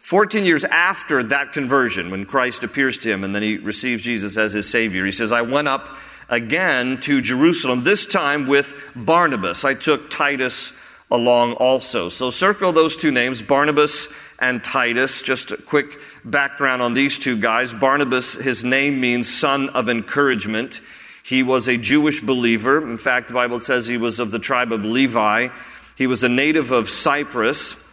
14 0.00 0.44
years 0.44 0.62
after 0.64 1.22
that 1.22 1.54
conversion, 1.54 2.10
when 2.10 2.26
Christ 2.26 2.62
appears 2.62 2.98
to 2.98 3.10
him 3.10 3.24
and 3.24 3.34
then 3.34 3.42
he 3.42 3.56
receives 3.56 4.04
Jesus 4.04 4.36
as 4.36 4.52
his 4.52 4.68
Savior, 4.68 5.06
he 5.06 5.12
says, 5.12 5.32
I 5.32 5.40
went 5.40 5.68
up 5.68 5.88
again 6.28 7.00
to 7.00 7.22
Jerusalem, 7.22 7.82
this 7.82 8.04
time 8.04 8.46
with 8.46 8.74
Barnabas. 8.94 9.64
I 9.64 9.72
took 9.72 10.10
Titus 10.10 10.74
along 11.10 11.54
also. 11.54 12.08
So 12.08 12.30
circle 12.30 12.72
those 12.72 12.96
two 12.96 13.10
names, 13.10 13.42
Barnabas 13.42 14.08
and 14.38 14.62
Titus. 14.62 15.22
Just 15.22 15.50
a 15.50 15.56
quick 15.56 15.98
background 16.24 16.82
on 16.82 16.94
these 16.94 17.18
two 17.18 17.40
guys. 17.40 17.72
Barnabas, 17.72 18.34
his 18.34 18.64
name 18.64 19.00
means 19.00 19.32
son 19.32 19.68
of 19.70 19.88
encouragement. 19.88 20.80
He 21.22 21.42
was 21.42 21.68
a 21.68 21.76
Jewish 21.76 22.20
believer. 22.20 22.82
In 22.90 22.98
fact, 22.98 23.28
the 23.28 23.34
Bible 23.34 23.60
says 23.60 23.86
he 23.86 23.96
was 23.96 24.18
of 24.18 24.30
the 24.30 24.38
tribe 24.38 24.72
of 24.72 24.84
Levi. 24.84 25.48
He 25.96 26.06
was 26.06 26.22
a 26.22 26.28
native 26.28 26.70
of 26.70 26.88
Cyprus 26.88 27.84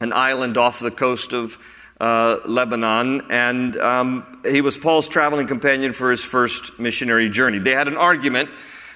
an 0.00 0.12
island 0.12 0.58
off 0.58 0.80
the 0.80 0.90
coast 0.90 1.32
of 1.32 1.58
uh, 2.00 2.38
Lebanon, 2.44 3.30
and 3.30 3.76
um, 3.78 4.42
he 4.44 4.60
was 4.60 4.76
Paul's 4.76 5.08
traveling 5.08 5.46
companion 5.46 5.92
for 5.92 6.10
his 6.10 6.22
first 6.22 6.78
missionary 6.78 7.30
journey. 7.30 7.58
They 7.58 7.70
had 7.70 7.88
an 7.88 7.96
argument 7.96 8.50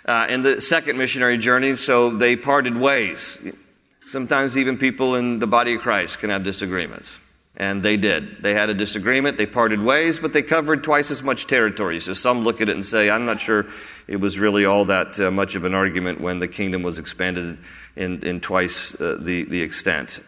uh, 0.04 0.26
in 0.28 0.42
the 0.42 0.60
second 0.60 0.98
missionary 0.98 1.38
journey, 1.38 1.76
so 1.76 2.16
they 2.16 2.36
parted 2.36 2.76
ways. 2.76 3.38
Sometimes 4.06 4.56
even 4.56 4.78
people 4.78 5.14
in 5.14 5.38
the 5.38 5.46
body 5.46 5.74
of 5.74 5.82
Christ 5.82 6.18
can 6.18 6.30
have 6.30 6.42
disagreements. 6.42 7.18
And 7.56 7.82
they 7.82 7.96
did. 7.96 8.42
They 8.42 8.54
had 8.54 8.70
a 8.70 8.74
disagreement, 8.74 9.36
they 9.36 9.44
parted 9.44 9.82
ways, 9.82 10.18
but 10.18 10.32
they 10.32 10.42
covered 10.42 10.82
twice 10.82 11.10
as 11.10 11.22
much 11.22 11.46
territory. 11.46 12.00
So 12.00 12.14
some 12.14 12.42
look 12.42 12.60
at 12.60 12.68
it 12.68 12.72
and 12.72 12.84
say, 12.84 13.10
I'm 13.10 13.26
not 13.26 13.38
sure 13.40 13.66
it 14.08 14.16
was 14.16 14.38
really 14.38 14.64
all 14.64 14.86
that 14.86 15.20
uh, 15.20 15.30
much 15.30 15.54
of 15.56 15.64
an 15.64 15.74
argument 15.74 16.20
when 16.20 16.38
the 16.38 16.48
kingdom 16.48 16.82
was 16.82 16.98
expanded 16.98 17.58
in, 17.96 18.24
in 18.24 18.40
twice 18.40 18.98
uh, 18.98 19.18
the, 19.20 19.44
the 19.44 19.62
extent. 19.62 20.20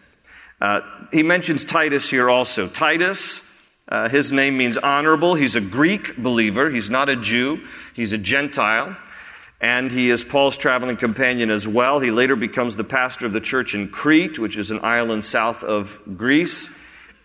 Uh, 0.61 0.81
he 1.11 1.23
mentions 1.23 1.65
Titus 1.65 2.09
here 2.09 2.29
also. 2.29 2.67
Titus, 2.67 3.41
uh, 3.89 4.09
his 4.09 4.31
name 4.31 4.55
means 4.55 4.77
honorable. 4.77 5.33
He's 5.35 5.55
a 5.55 5.61
Greek 5.61 6.15
believer. 6.17 6.69
He's 6.69 6.89
not 6.89 7.09
a 7.09 7.15
Jew. 7.15 7.65
He's 7.95 8.13
a 8.13 8.17
Gentile. 8.17 8.95
And 9.63 9.93
he 9.93 10.09
is 10.09 10.25
Paul's 10.25 10.57
traveling 10.57 10.97
companion 10.97 11.49
as 11.49 11.65
well. 11.65 12.01
He 12.01 12.11
later 12.11 12.35
becomes 12.35 12.75
the 12.75 12.83
pastor 12.83 13.25
of 13.25 13.31
the 13.31 13.39
church 13.39 13.73
in 13.73 13.87
Crete, 13.87 14.37
which 14.37 14.57
is 14.57 14.71
an 14.71 14.81
island 14.83 15.23
south 15.23 15.63
of 15.63 16.01
Greece. 16.17 16.69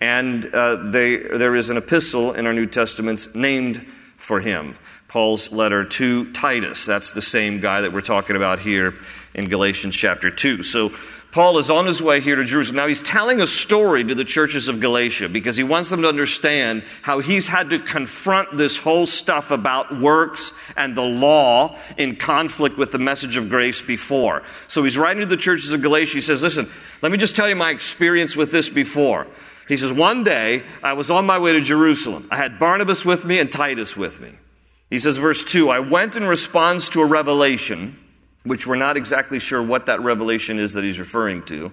And 0.00 0.46
uh, 0.54 0.90
they, 0.92 1.16
there 1.16 1.56
is 1.56 1.68
an 1.68 1.76
epistle 1.76 2.34
in 2.34 2.46
our 2.46 2.52
New 2.52 2.66
Testaments 2.66 3.34
named 3.34 3.84
for 4.18 4.38
him. 4.38 4.76
Paul's 5.08 5.50
letter 5.50 5.84
to 5.84 6.30
Titus. 6.30 6.86
That's 6.86 7.10
the 7.10 7.22
same 7.22 7.58
guy 7.58 7.80
that 7.80 7.92
we're 7.92 8.02
talking 8.02 8.36
about 8.36 8.60
here 8.60 8.94
in 9.34 9.48
Galatians 9.48 9.96
chapter 9.96 10.30
2. 10.30 10.62
So 10.62 10.92
Paul 11.30 11.58
is 11.58 11.68
on 11.68 11.86
his 11.86 12.00
way 12.00 12.22
here 12.22 12.36
to 12.36 12.44
Jerusalem. 12.44 12.76
Now 12.76 12.86
he's 12.86 13.02
telling 13.02 13.42
a 13.42 13.46
story 13.46 14.02
to 14.02 14.14
the 14.14 14.24
churches 14.24 14.66
of 14.66 14.80
Galatia 14.80 15.28
because 15.28 15.58
he 15.58 15.62
wants 15.62 15.90
them 15.90 16.00
to 16.00 16.08
understand 16.08 16.82
how 17.02 17.18
he's 17.18 17.48
had 17.48 17.68
to 17.70 17.78
confront 17.78 18.56
this 18.56 18.78
whole 18.78 19.06
stuff 19.06 19.50
about 19.50 20.00
works 20.00 20.54
and 20.74 20.96
the 20.96 21.02
law 21.02 21.76
in 21.98 22.16
conflict 22.16 22.78
with 22.78 22.92
the 22.92 22.98
message 22.98 23.36
of 23.36 23.50
grace 23.50 23.82
before. 23.82 24.42
So 24.68 24.84
he's 24.84 24.96
writing 24.96 25.20
to 25.20 25.26
the 25.26 25.36
churches 25.36 25.70
of 25.70 25.82
Galatia. 25.82 26.14
He 26.14 26.22
says, 26.22 26.42
listen, 26.42 26.70
let 27.02 27.12
me 27.12 27.18
just 27.18 27.36
tell 27.36 27.48
you 27.48 27.56
my 27.56 27.70
experience 27.70 28.34
with 28.34 28.50
this 28.50 28.70
before. 28.70 29.26
He 29.68 29.76
says, 29.76 29.92
one 29.92 30.24
day 30.24 30.62
I 30.82 30.94
was 30.94 31.10
on 31.10 31.26
my 31.26 31.38
way 31.38 31.52
to 31.52 31.60
Jerusalem. 31.60 32.26
I 32.30 32.36
had 32.36 32.58
Barnabas 32.58 33.04
with 33.04 33.26
me 33.26 33.38
and 33.38 33.52
Titus 33.52 33.94
with 33.94 34.18
me. 34.18 34.32
He 34.88 34.98
says, 34.98 35.18
verse 35.18 35.44
2, 35.44 35.68
I 35.68 35.80
went 35.80 36.16
in 36.16 36.24
response 36.24 36.88
to 36.90 37.02
a 37.02 37.06
revelation 37.06 37.98
which 38.44 38.66
we're 38.66 38.76
not 38.76 38.96
exactly 38.96 39.38
sure 39.38 39.62
what 39.62 39.86
that 39.86 40.00
revelation 40.00 40.58
is 40.58 40.72
that 40.74 40.84
he's 40.84 40.98
referring 40.98 41.42
to, 41.44 41.72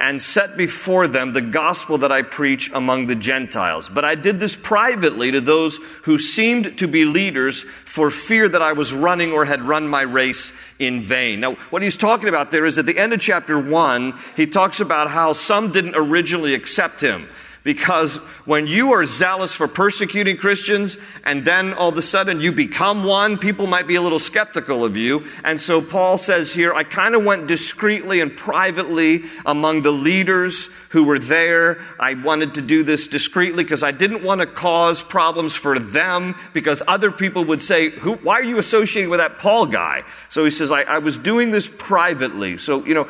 and 0.00 0.20
set 0.20 0.56
before 0.56 1.06
them 1.06 1.32
the 1.32 1.42
gospel 1.42 1.98
that 1.98 2.10
I 2.10 2.22
preach 2.22 2.70
among 2.72 3.06
the 3.06 3.14
Gentiles. 3.14 3.88
But 3.90 4.04
I 4.04 4.14
did 4.14 4.40
this 4.40 4.56
privately 4.56 5.30
to 5.30 5.42
those 5.42 5.76
who 6.04 6.18
seemed 6.18 6.78
to 6.78 6.88
be 6.88 7.04
leaders 7.04 7.62
for 7.62 8.10
fear 8.10 8.48
that 8.48 8.62
I 8.62 8.72
was 8.72 8.94
running 8.94 9.32
or 9.32 9.44
had 9.44 9.60
run 9.60 9.86
my 9.86 10.00
race 10.00 10.54
in 10.78 11.02
vain. 11.02 11.40
Now, 11.40 11.52
what 11.68 11.82
he's 11.82 11.98
talking 11.98 12.30
about 12.30 12.50
there 12.50 12.64
is 12.64 12.78
at 12.78 12.86
the 12.86 12.96
end 12.96 13.12
of 13.12 13.20
chapter 13.20 13.58
1, 13.58 14.18
he 14.36 14.46
talks 14.46 14.80
about 14.80 15.10
how 15.10 15.34
some 15.34 15.70
didn't 15.70 15.96
originally 15.96 16.54
accept 16.54 17.02
him. 17.02 17.28
Because 17.62 18.16
when 18.46 18.66
you 18.66 18.92
are 18.92 19.04
zealous 19.04 19.52
for 19.52 19.68
persecuting 19.68 20.38
Christians 20.38 20.96
and 21.24 21.44
then 21.44 21.74
all 21.74 21.90
of 21.90 21.98
a 21.98 22.02
sudden 22.02 22.40
you 22.40 22.52
become 22.52 23.04
one, 23.04 23.36
people 23.36 23.66
might 23.66 23.86
be 23.86 23.96
a 23.96 24.02
little 24.02 24.18
skeptical 24.18 24.82
of 24.82 24.96
you. 24.96 25.26
And 25.44 25.60
so 25.60 25.82
Paul 25.82 26.16
says 26.16 26.52
here, 26.52 26.72
I 26.72 26.84
kind 26.84 27.14
of 27.14 27.22
went 27.22 27.46
discreetly 27.46 28.20
and 28.20 28.34
privately 28.34 29.24
among 29.44 29.82
the 29.82 29.92
leaders 29.92 30.70
who 30.88 31.04
were 31.04 31.18
there. 31.18 31.80
I 31.98 32.14
wanted 32.14 32.54
to 32.54 32.62
do 32.62 32.82
this 32.82 33.08
discreetly 33.08 33.62
because 33.62 33.82
I 33.82 33.90
didn't 33.90 34.22
want 34.22 34.40
to 34.40 34.46
cause 34.46 35.02
problems 35.02 35.54
for 35.54 35.78
them 35.78 36.36
because 36.54 36.82
other 36.88 37.10
people 37.10 37.44
would 37.44 37.60
say, 37.60 37.90
why 37.90 38.34
are 38.36 38.42
you 38.42 38.58
associating 38.58 39.10
with 39.10 39.20
that 39.20 39.38
Paul 39.38 39.66
guy? 39.66 40.04
So 40.30 40.46
he 40.46 40.50
says, 40.50 40.70
I, 40.70 40.82
I 40.82 40.98
was 40.98 41.18
doing 41.18 41.50
this 41.50 41.68
privately. 41.68 42.56
So, 42.56 42.86
you 42.86 42.94
know, 42.94 43.08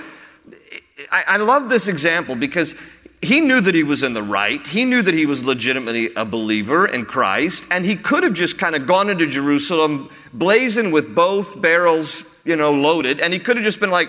I, 1.11 1.23
I 1.23 1.37
love 1.37 1.69
this 1.69 1.89
example 1.89 2.35
because 2.35 2.75
he 3.23 3.41
knew 3.41 3.61
that 3.61 3.75
he 3.75 3.83
was 3.83 4.03
in 4.03 4.15
the 4.15 4.23
right. 4.23 4.67
He 4.67 4.85
knew 4.85 5.03
that 5.03 5.13
he 5.13 5.27
was 5.27 5.45
legitimately 5.45 6.15
a 6.15 6.25
believer 6.25 6.87
in 6.87 7.05
Christ, 7.05 7.67
and 7.71 7.85
he 7.85 7.97
could 7.97 8.23
have 8.23 8.33
just 8.33 8.59
kind 8.59 8.75
of 8.75 8.87
gone 8.87 9.11
into 9.11 9.27
Jerusalem 9.27 10.11
blazing 10.33 10.91
with 10.91 11.15
both 11.15 11.61
barrels, 11.61 12.25
you 12.45 12.57
know, 12.57 12.73
loaded, 12.73 13.21
and 13.21 13.33
he 13.33 13.39
could 13.39 13.57
have 13.57 13.65
just 13.65 13.79
been 13.79 13.91
like, 13.91 14.09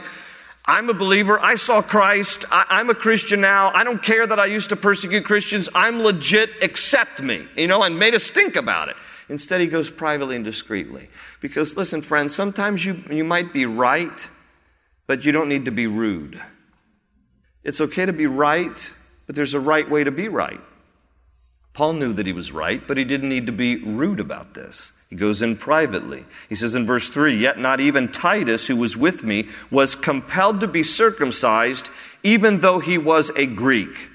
I'm 0.63 0.89
a 0.89 0.93
believer. 0.93 1.39
I 1.39 1.55
saw 1.55 1.81
Christ. 1.81 2.45
I, 2.51 2.79
am 2.79 2.89
a 2.89 2.95
Christian 2.95 3.41
now. 3.41 3.71
I 3.73 3.83
don't 3.83 4.01
care 4.01 4.25
that 4.25 4.39
I 4.39 4.45
used 4.45 4.69
to 4.69 4.75
persecute 4.75 5.25
Christians. 5.25 5.67
I'm 5.73 6.03
legit. 6.03 6.51
Accept 6.61 7.21
me, 7.21 7.45
you 7.57 7.67
know, 7.67 7.81
and 7.81 7.97
made 7.97 8.13
a 8.13 8.19
stink 8.19 8.55
about 8.55 8.87
it. 8.87 8.95
Instead, 9.27 9.59
he 9.59 9.67
goes 9.67 9.89
privately 9.89 10.35
and 10.35 10.45
discreetly. 10.45 11.09
Because 11.41 11.75
listen, 11.75 12.01
friends, 12.01 12.35
sometimes 12.35 12.85
you, 12.85 13.03
you 13.09 13.23
might 13.23 13.51
be 13.51 13.65
right, 13.65 14.29
but 15.07 15.25
you 15.25 15.31
don't 15.31 15.49
need 15.49 15.65
to 15.65 15.71
be 15.71 15.87
rude. 15.87 16.39
It's 17.63 17.81
okay 17.81 18.05
to 18.05 18.13
be 18.13 18.27
right 18.27 18.93
there's 19.35 19.53
a 19.53 19.59
right 19.59 19.89
way 19.89 20.03
to 20.03 20.11
be 20.11 20.27
right. 20.27 20.61
Paul 21.73 21.93
knew 21.93 22.13
that 22.13 22.25
he 22.25 22.33
was 22.33 22.51
right, 22.51 22.85
but 22.85 22.97
he 22.97 23.05
didn't 23.05 23.29
need 23.29 23.45
to 23.45 23.51
be 23.51 23.77
rude 23.77 24.19
about 24.19 24.53
this. 24.53 24.91
He 25.09 25.15
goes 25.15 25.41
in 25.41 25.57
privately. 25.57 26.25
He 26.49 26.55
says 26.55 26.75
in 26.75 26.85
verse 26.85 27.09
3 27.09 27.35
Yet 27.35 27.59
not 27.59 27.79
even 27.79 28.11
Titus, 28.11 28.67
who 28.67 28.75
was 28.75 28.97
with 28.97 29.23
me, 29.23 29.49
was 29.69 29.95
compelled 29.95 30.61
to 30.61 30.67
be 30.67 30.83
circumcised, 30.83 31.89
even 32.23 32.59
though 32.59 32.79
he 32.79 32.97
was 32.97 33.29
a 33.35 33.45
Greek. 33.45 34.09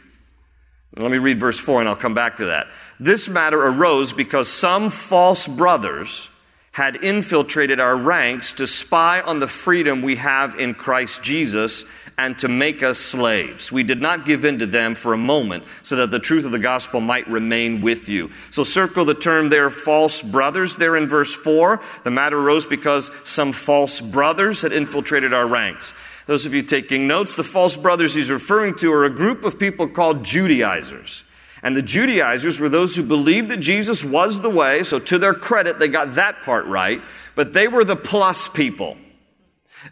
Let 0.96 1.10
me 1.10 1.18
read 1.18 1.38
verse 1.38 1.58
4 1.58 1.80
and 1.80 1.88
I'll 1.88 1.96
come 1.96 2.14
back 2.14 2.38
to 2.38 2.46
that. 2.46 2.68
This 2.98 3.28
matter 3.28 3.62
arose 3.62 4.12
because 4.12 4.48
some 4.48 4.88
false 4.88 5.46
brothers 5.46 6.30
had 6.72 6.96
infiltrated 6.96 7.80
our 7.80 7.96
ranks 7.96 8.54
to 8.54 8.66
spy 8.66 9.20
on 9.20 9.38
the 9.38 9.46
freedom 9.46 10.02
we 10.02 10.16
have 10.16 10.54
in 10.58 10.74
Christ 10.74 11.22
Jesus 11.22 11.84
and 12.18 12.38
to 12.38 12.48
make 12.48 12.82
us 12.82 12.98
slaves. 12.98 13.70
We 13.70 13.82
did 13.82 14.00
not 14.00 14.24
give 14.24 14.44
in 14.44 14.58
to 14.60 14.66
them 14.66 14.94
for 14.94 15.12
a 15.12 15.18
moment 15.18 15.64
so 15.82 15.96
that 15.96 16.10
the 16.10 16.18
truth 16.18 16.44
of 16.44 16.52
the 16.52 16.58
gospel 16.58 17.00
might 17.00 17.28
remain 17.28 17.82
with 17.82 18.08
you. 18.08 18.30
So 18.50 18.64
circle 18.64 19.04
the 19.04 19.14
term 19.14 19.50
there, 19.50 19.68
false 19.68 20.22
brothers, 20.22 20.76
there 20.76 20.96
in 20.96 21.08
verse 21.08 21.34
4. 21.34 21.82
The 22.04 22.10
matter 22.10 22.38
arose 22.38 22.64
because 22.64 23.10
some 23.22 23.52
false 23.52 24.00
brothers 24.00 24.62
had 24.62 24.72
infiltrated 24.72 25.34
our 25.34 25.46
ranks. 25.46 25.94
Those 26.26 26.46
of 26.46 26.54
you 26.54 26.62
taking 26.62 27.06
notes, 27.06 27.36
the 27.36 27.44
false 27.44 27.76
brothers 27.76 28.14
he's 28.14 28.30
referring 28.30 28.76
to 28.76 28.92
are 28.92 29.04
a 29.04 29.10
group 29.10 29.44
of 29.44 29.58
people 29.58 29.86
called 29.86 30.24
Judaizers. 30.24 31.22
And 31.62 31.76
the 31.76 31.82
Judaizers 31.82 32.58
were 32.58 32.68
those 32.68 32.96
who 32.96 33.02
believed 33.02 33.48
that 33.50 33.58
Jesus 33.58 34.02
was 34.04 34.40
the 34.40 34.50
way, 34.50 34.82
so 34.82 34.98
to 34.98 35.18
their 35.18 35.34
credit, 35.34 35.78
they 35.78 35.88
got 35.88 36.14
that 36.14 36.42
part 36.42 36.66
right, 36.66 37.00
but 37.34 37.52
they 37.52 37.68
were 37.68 37.84
the 37.84 37.96
plus 37.96 38.48
people. 38.48 38.96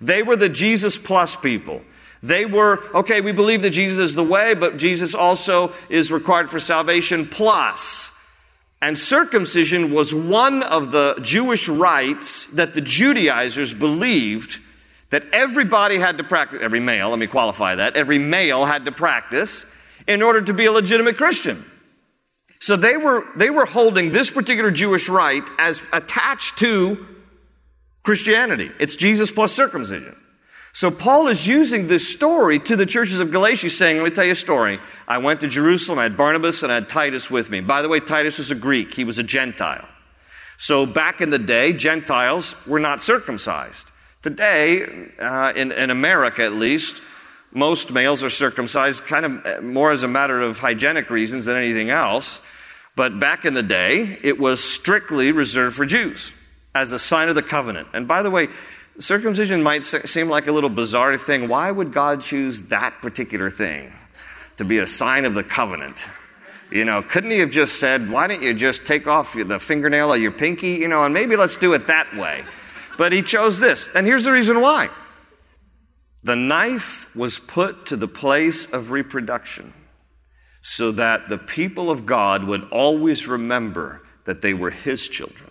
They 0.00 0.22
were 0.22 0.36
the 0.36 0.48
Jesus 0.48 0.96
plus 0.96 1.36
people. 1.36 1.82
They 2.24 2.46
were, 2.46 2.82
okay, 2.94 3.20
we 3.20 3.32
believe 3.32 3.60
that 3.62 3.70
Jesus 3.70 3.98
is 3.98 4.14
the 4.14 4.24
way, 4.24 4.54
but 4.54 4.78
Jesus 4.78 5.14
also 5.14 5.74
is 5.90 6.10
required 6.10 6.48
for 6.48 6.58
salvation 6.58 7.28
plus. 7.28 8.10
And 8.80 8.98
circumcision 8.98 9.92
was 9.92 10.14
one 10.14 10.62
of 10.62 10.90
the 10.90 11.18
Jewish 11.20 11.68
rites 11.68 12.46
that 12.54 12.72
the 12.72 12.80
Judaizers 12.80 13.74
believed 13.74 14.58
that 15.10 15.24
everybody 15.34 15.98
had 15.98 16.16
to 16.16 16.24
practice, 16.24 16.60
every 16.62 16.80
male, 16.80 17.10
let 17.10 17.18
me 17.18 17.26
qualify 17.26 17.74
that, 17.74 17.94
every 17.94 18.18
male 18.18 18.64
had 18.64 18.86
to 18.86 18.92
practice 18.92 19.66
in 20.08 20.22
order 20.22 20.40
to 20.40 20.54
be 20.54 20.64
a 20.64 20.72
legitimate 20.72 21.18
Christian. 21.18 21.62
So 22.58 22.76
they 22.76 22.96
were, 22.96 23.26
they 23.36 23.50
were 23.50 23.66
holding 23.66 24.12
this 24.12 24.30
particular 24.30 24.70
Jewish 24.70 25.10
rite 25.10 25.50
as 25.58 25.82
attached 25.92 26.56
to 26.60 27.06
Christianity. 28.02 28.70
It's 28.80 28.96
Jesus 28.96 29.30
plus 29.30 29.52
circumcision. 29.52 30.16
So 30.74 30.90
Paul 30.90 31.28
is 31.28 31.46
using 31.46 31.86
this 31.86 32.12
story 32.12 32.58
to 32.58 32.74
the 32.74 32.84
churches 32.84 33.20
of 33.20 33.30
Galatia, 33.30 33.70
saying, 33.70 33.98
Let 33.98 34.04
me 34.04 34.10
tell 34.10 34.24
you 34.24 34.32
a 34.32 34.36
story. 34.36 34.80
I 35.06 35.18
went 35.18 35.40
to 35.42 35.48
Jerusalem, 35.48 36.00
I 36.00 36.02
had 36.02 36.16
Barnabas, 36.16 36.64
and 36.64 36.72
I 36.72 36.74
had 36.74 36.88
Titus 36.88 37.30
with 37.30 37.48
me. 37.48 37.60
By 37.60 37.80
the 37.80 37.88
way, 37.88 38.00
Titus 38.00 38.38
was 38.38 38.50
a 38.50 38.56
Greek, 38.56 38.92
he 38.92 39.04
was 39.04 39.16
a 39.18 39.22
Gentile. 39.22 39.86
So 40.58 40.84
back 40.84 41.20
in 41.20 41.30
the 41.30 41.38
day, 41.38 41.74
Gentiles 41.74 42.56
were 42.66 42.80
not 42.80 43.00
circumcised. 43.00 43.86
Today, 44.20 45.10
uh, 45.20 45.52
in, 45.54 45.70
in 45.70 45.90
America 45.90 46.42
at 46.42 46.54
least, 46.54 47.00
most 47.52 47.92
males 47.92 48.24
are 48.24 48.30
circumcised 48.30 49.04
kind 49.04 49.26
of 49.26 49.46
uh, 49.46 49.60
more 49.60 49.92
as 49.92 50.02
a 50.02 50.08
matter 50.08 50.42
of 50.42 50.58
hygienic 50.58 51.08
reasons 51.08 51.44
than 51.44 51.56
anything 51.56 51.90
else. 51.90 52.40
But 52.96 53.20
back 53.20 53.44
in 53.44 53.54
the 53.54 53.62
day, 53.62 54.18
it 54.24 54.40
was 54.40 54.62
strictly 54.62 55.30
reserved 55.30 55.76
for 55.76 55.86
Jews 55.86 56.32
as 56.74 56.90
a 56.90 56.98
sign 56.98 57.28
of 57.28 57.36
the 57.36 57.42
covenant. 57.42 57.88
And 57.92 58.08
by 58.08 58.24
the 58.24 58.30
way, 58.30 58.48
circumcision 58.98 59.62
might 59.62 59.84
seem 59.84 60.28
like 60.28 60.46
a 60.46 60.52
little 60.52 60.70
bizarre 60.70 61.16
thing. 61.16 61.48
Why 61.48 61.70
would 61.70 61.92
God 61.92 62.22
choose 62.22 62.62
that 62.64 63.00
particular 63.00 63.50
thing 63.50 63.92
to 64.56 64.64
be 64.64 64.78
a 64.78 64.86
sign 64.86 65.24
of 65.24 65.34
the 65.34 65.44
covenant? 65.44 66.04
You 66.70 66.84
know, 66.84 67.02
couldn't 67.02 67.30
he 67.30 67.38
have 67.38 67.50
just 67.50 67.78
said, 67.78 68.10
why 68.10 68.26
don't 68.26 68.42
you 68.42 68.54
just 68.54 68.84
take 68.84 69.06
off 69.06 69.34
the 69.34 69.58
fingernail 69.58 70.12
of 70.12 70.20
your 70.20 70.32
pinky, 70.32 70.70
you 70.70 70.88
know, 70.88 71.04
and 71.04 71.14
maybe 71.14 71.36
let's 71.36 71.56
do 71.56 71.72
it 71.74 71.86
that 71.86 72.16
way? 72.16 72.44
But 72.96 73.12
he 73.12 73.22
chose 73.22 73.58
this. 73.58 73.88
And 73.94 74.06
here's 74.06 74.24
the 74.24 74.32
reason 74.32 74.60
why 74.60 74.90
the 76.22 76.36
knife 76.36 77.14
was 77.14 77.38
put 77.38 77.86
to 77.86 77.96
the 77.96 78.08
place 78.08 78.64
of 78.66 78.90
reproduction 78.90 79.74
so 80.62 80.92
that 80.92 81.28
the 81.28 81.36
people 81.36 81.90
of 81.90 82.06
God 82.06 82.44
would 82.44 82.64
always 82.70 83.28
remember 83.28 84.00
that 84.24 84.40
they 84.40 84.54
were 84.54 84.70
his 84.70 85.06
children 85.06 85.50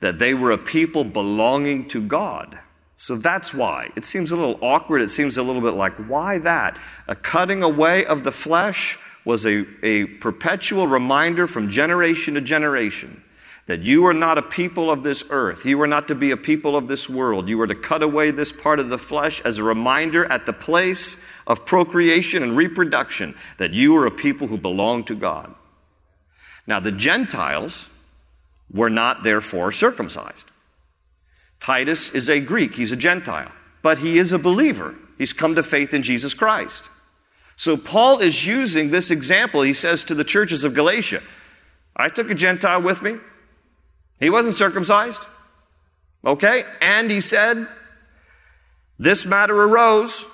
that 0.00 0.18
they 0.18 0.34
were 0.34 0.50
a 0.50 0.58
people 0.58 1.04
belonging 1.04 1.88
to 1.88 2.00
God. 2.00 2.58
So 2.96 3.16
that's 3.16 3.54
why. 3.54 3.90
It 3.96 4.04
seems 4.04 4.32
a 4.32 4.36
little 4.36 4.58
awkward. 4.60 5.02
It 5.02 5.10
seems 5.10 5.38
a 5.38 5.42
little 5.42 5.62
bit 5.62 5.74
like, 5.74 5.94
why 6.08 6.38
that? 6.38 6.76
A 7.06 7.14
cutting 7.14 7.62
away 7.62 8.04
of 8.04 8.24
the 8.24 8.32
flesh 8.32 8.98
was 9.24 9.46
a, 9.46 9.64
a 9.82 10.04
perpetual 10.04 10.86
reminder 10.86 11.46
from 11.46 11.70
generation 11.70 12.34
to 12.34 12.40
generation 12.40 13.22
that 13.66 13.82
you 13.82 14.06
are 14.06 14.14
not 14.14 14.38
a 14.38 14.42
people 14.42 14.90
of 14.90 15.02
this 15.02 15.22
earth. 15.28 15.66
You 15.66 15.80
are 15.82 15.86
not 15.86 16.08
to 16.08 16.14
be 16.14 16.30
a 16.30 16.38
people 16.38 16.74
of 16.74 16.88
this 16.88 17.08
world. 17.08 17.48
You 17.48 17.60
are 17.60 17.66
to 17.66 17.74
cut 17.74 18.02
away 18.02 18.30
this 18.30 18.50
part 18.50 18.80
of 18.80 18.88
the 18.88 18.98
flesh 18.98 19.42
as 19.44 19.58
a 19.58 19.62
reminder 19.62 20.24
at 20.24 20.46
the 20.46 20.54
place 20.54 21.18
of 21.46 21.66
procreation 21.66 22.42
and 22.42 22.56
reproduction 22.56 23.34
that 23.58 23.74
you 23.74 23.94
are 23.96 24.06
a 24.06 24.10
people 24.10 24.46
who 24.46 24.56
belong 24.56 25.04
to 25.04 25.14
God. 25.14 25.54
Now, 26.66 26.80
the 26.80 26.92
Gentiles 26.92 27.88
were 28.70 28.90
not 28.90 29.22
therefore 29.22 29.72
circumcised. 29.72 30.44
Titus 31.60 32.10
is 32.10 32.28
a 32.28 32.40
Greek, 32.40 32.74
he's 32.74 32.92
a 32.92 32.96
Gentile, 32.96 33.52
but 33.82 33.98
he 33.98 34.18
is 34.18 34.32
a 34.32 34.38
believer. 34.38 34.94
He's 35.16 35.32
come 35.32 35.56
to 35.56 35.62
faith 35.62 35.92
in 35.92 36.02
Jesus 36.02 36.32
Christ. 36.32 36.88
So 37.56 37.76
Paul 37.76 38.20
is 38.20 38.46
using 38.46 38.90
this 38.90 39.10
example. 39.10 39.62
He 39.62 39.72
says 39.72 40.04
to 40.04 40.14
the 40.14 40.22
churches 40.22 40.62
of 40.62 40.74
Galatia, 40.74 41.22
I 41.96 42.08
took 42.08 42.30
a 42.30 42.34
Gentile 42.34 42.80
with 42.80 43.02
me. 43.02 43.16
He 44.20 44.30
wasn't 44.30 44.54
circumcised. 44.54 45.22
Okay? 46.24 46.64
And 46.80 47.10
he 47.10 47.20
said, 47.20 47.66
This 48.98 49.26
matter 49.26 49.60
arose 49.60 50.24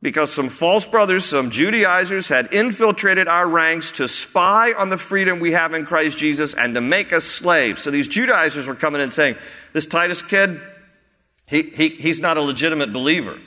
because 0.00 0.32
some 0.32 0.48
false 0.48 0.84
brothers, 0.84 1.24
some 1.24 1.50
Judaizers 1.50 2.28
had 2.28 2.52
infiltrated 2.52 3.26
our 3.26 3.48
ranks 3.48 3.92
to 3.92 4.06
spy 4.06 4.72
on 4.72 4.90
the 4.90 4.96
freedom 4.96 5.40
we 5.40 5.52
have 5.52 5.74
in 5.74 5.86
Christ 5.86 6.18
Jesus 6.18 6.54
and 6.54 6.74
to 6.74 6.80
make 6.80 7.12
us 7.12 7.24
slaves. 7.24 7.82
So 7.82 7.90
these 7.90 8.06
Judaizers 8.06 8.66
were 8.66 8.76
coming 8.76 9.00
in 9.00 9.10
saying, 9.10 9.36
this 9.72 9.86
Titus 9.86 10.22
kid, 10.22 10.60
he, 11.46 11.62
he, 11.62 11.88
he's 11.88 12.20
not 12.20 12.36
a 12.36 12.42
legitimate 12.42 12.92
believer. 12.92 13.38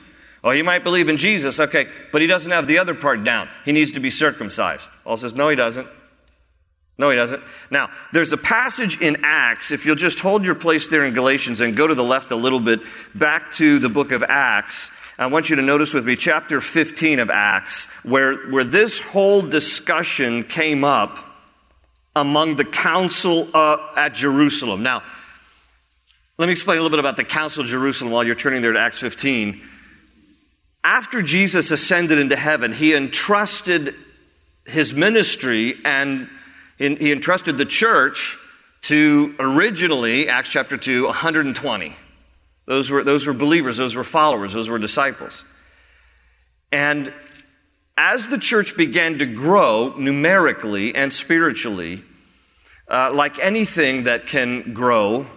Oh, 0.44 0.52
he 0.52 0.64
might 0.64 0.84
believe 0.84 1.08
in 1.08 1.18
Jesus, 1.18 1.60
okay, 1.60 1.88
but 2.12 2.22
he 2.22 2.28
doesn't 2.28 2.52
have 2.52 2.68
the 2.68 2.80
other 2.80 2.96
part 2.96 3.24
down. 3.24 3.48
He 3.64 3.72
needs 3.72 3.92
to 3.94 4.00
be 4.00 4.10
circumcised. 4.10 4.90
Paul 5.04 5.18
says, 5.18 5.36
no, 5.36 5.50
he 5.50 5.56
doesn't. 5.56 5.88
No, 6.98 7.10
he 7.10 7.16
doesn't. 7.16 7.42
Now, 7.70 7.90
there's 8.12 8.32
a 8.32 8.38
passage 8.38 9.00
in 9.00 9.18
Acts, 9.24 9.72
if 9.72 9.86
you'll 9.86 9.96
just 9.96 10.20
hold 10.20 10.44
your 10.44 10.56
place 10.56 10.88
there 10.88 11.06
in 11.06 11.14
Galatians 11.14 11.62
and 11.62 11.78
go 11.78 11.88
to 11.88 11.96
the 11.96 12.04
left 12.04 12.32
a 12.32 12.36
little 12.36 12.60
bit, 12.60 12.82
back 13.16 13.52
to 13.54 13.80
the 13.80 13.90
book 13.90 14.12
of 14.12 14.24
Acts. 14.28 14.92
I 15.22 15.28
want 15.28 15.52
you 15.52 15.56
to 15.58 15.62
notice 15.62 15.94
with 15.94 16.04
me 16.04 16.16
chapter 16.16 16.60
15 16.60 17.20
of 17.20 17.30
Acts, 17.30 17.86
where, 18.02 18.38
where 18.50 18.64
this 18.64 19.00
whole 19.00 19.44
discussion 19.44 20.44
came 20.44 20.84
up 20.84 21.24
among 22.16 22.56
the 22.56 22.66
council 22.66 23.48
uh, 23.54 23.78
at 23.96 24.16
Jerusalem. 24.16 24.82
Now, 24.82 25.04
let 26.40 26.48
me 26.48 26.54
explain 26.54 26.80
a 26.80 26.82
little 26.82 26.90
bit 26.90 26.98
about 26.98 27.18
the 27.18 27.24
council 27.24 27.62
of 27.62 27.70
Jerusalem 27.70 28.12
while 28.12 28.24
you're 28.24 28.34
turning 28.34 28.64
there 28.64 28.72
to 28.72 28.80
Acts 28.80 28.98
15. 28.98 29.62
After 30.84 31.22
Jesus 31.22 31.70
ascended 31.70 32.18
into 32.18 32.36
heaven, 32.36 32.74
he 32.74 32.96
entrusted 32.96 33.94
his 34.66 34.92
ministry 34.92 35.76
and 35.86 36.30
he 36.80 37.12
entrusted 37.12 37.60
the 37.60 37.66
church 37.66 38.40
to 38.84 39.36
originally, 39.38 40.30
Acts 40.30 40.50
chapter 40.50 40.78
2, 40.78 41.06
120. 41.06 41.96
Those 42.66 42.90
were, 42.90 43.04
those 43.04 43.26
were 43.26 43.34
believers, 43.34 43.78
those 43.78 43.96
were 43.96 44.04
followers, 44.04 44.54
those 44.54 44.70
were 44.70 44.80
disciples. 44.80 45.44
And 46.72 47.14
as 47.98 48.28
the 48.28 48.38
church 48.38 48.78
began 48.78 49.20
to 49.20 49.26
grow 49.26 49.96
numerically 49.98 50.96
and 50.96 51.12
spiritually, 51.12 52.04
uh, 52.90 53.12
like 53.14 53.40
anything 53.40 54.04
that 54.04 54.28
can 54.28 54.74
grow, 54.74 55.28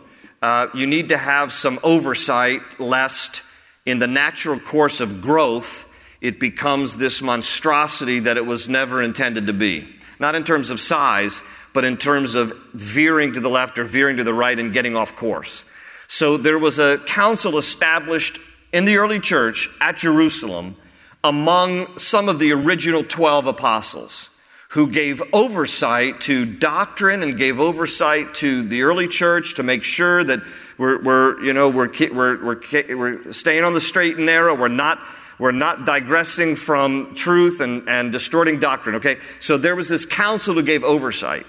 uh, 0.42 0.68
you 0.74 0.86
need 0.86 1.08
to 1.08 1.18
have 1.18 1.52
some 1.52 1.78
oversight 1.82 2.60
lest 2.78 3.42
in 3.86 3.98
the 3.98 4.06
natural 4.06 4.58
course 4.58 5.00
of 5.00 5.20
growth 5.20 5.86
it 6.20 6.40
becomes 6.40 6.96
this 6.96 7.20
monstrosity 7.20 8.20
that 8.20 8.38
it 8.38 8.46
was 8.46 8.68
never 8.68 9.02
intended 9.02 9.48
to 9.48 9.52
be. 9.52 9.86
Not 10.18 10.34
in 10.34 10.42
terms 10.44 10.70
of 10.70 10.80
size, 10.80 11.42
but 11.74 11.84
in 11.84 11.98
terms 11.98 12.34
of 12.34 12.56
veering 12.72 13.34
to 13.34 13.40
the 13.40 13.50
left 13.50 13.78
or 13.78 13.84
veering 13.84 14.16
to 14.16 14.24
the 14.24 14.32
right 14.32 14.58
and 14.58 14.72
getting 14.72 14.96
off 14.96 15.16
course. 15.16 15.64
So 16.08 16.36
there 16.36 16.58
was 16.58 16.78
a 16.78 16.98
council 17.06 17.58
established 17.58 18.38
in 18.72 18.84
the 18.84 18.96
early 18.96 19.20
church 19.20 19.68
at 19.80 19.96
Jerusalem 19.96 20.76
among 21.22 21.98
some 21.98 22.28
of 22.28 22.38
the 22.38 22.52
original 22.52 23.02
12 23.02 23.46
apostles 23.46 24.28
who 24.70 24.88
gave 24.88 25.22
oversight 25.32 26.20
to 26.20 26.44
doctrine 26.44 27.22
and 27.22 27.38
gave 27.38 27.60
oversight 27.60 28.34
to 28.34 28.64
the 28.64 28.82
early 28.82 29.06
church 29.06 29.54
to 29.54 29.62
make 29.62 29.84
sure 29.84 30.24
that 30.24 30.40
we're, 30.76 31.00
we're 31.00 31.44
you 31.44 31.52
know, 31.52 31.68
we're, 31.68 31.88
we're, 32.12 32.44
we're, 32.44 32.96
we're 32.96 33.32
staying 33.32 33.62
on 33.62 33.72
the 33.72 33.80
straight 33.80 34.16
and 34.16 34.26
narrow. 34.26 34.52
We're 34.54 34.66
not, 34.66 34.98
we're 35.38 35.52
not 35.52 35.86
digressing 35.86 36.56
from 36.56 37.14
truth 37.14 37.60
and, 37.60 37.88
and 37.88 38.10
distorting 38.10 38.58
doctrine, 38.58 38.96
okay? 38.96 39.18
So 39.38 39.56
there 39.56 39.76
was 39.76 39.88
this 39.88 40.04
council 40.04 40.54
who 40.54 40.62
gave 40.62 40.82
oversight. 40.82 41.46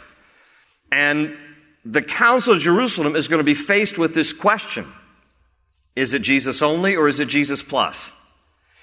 And 0.92 1.36
the 1.86 2.02
Council 2.02 2.56
of 2.56 2.60
Jerusalem 2.60 3.16
is 3.16 3.28
going 3.28 3.40
to 3.40 3.44
be 3.44 3.54
faced 3.54 3.98
with 3.98 4.14
this 4.14 4.34
question 4.34 4.92
Is 5.96 6.14
it 6.14 6.24
Jesus 6.24 6.62
only 6.62 6.96
or 6.96 7.08
is 7.08 7.20
it 7.20 7.28
Jesus 7.28 7.62
plus? 7.62 8.12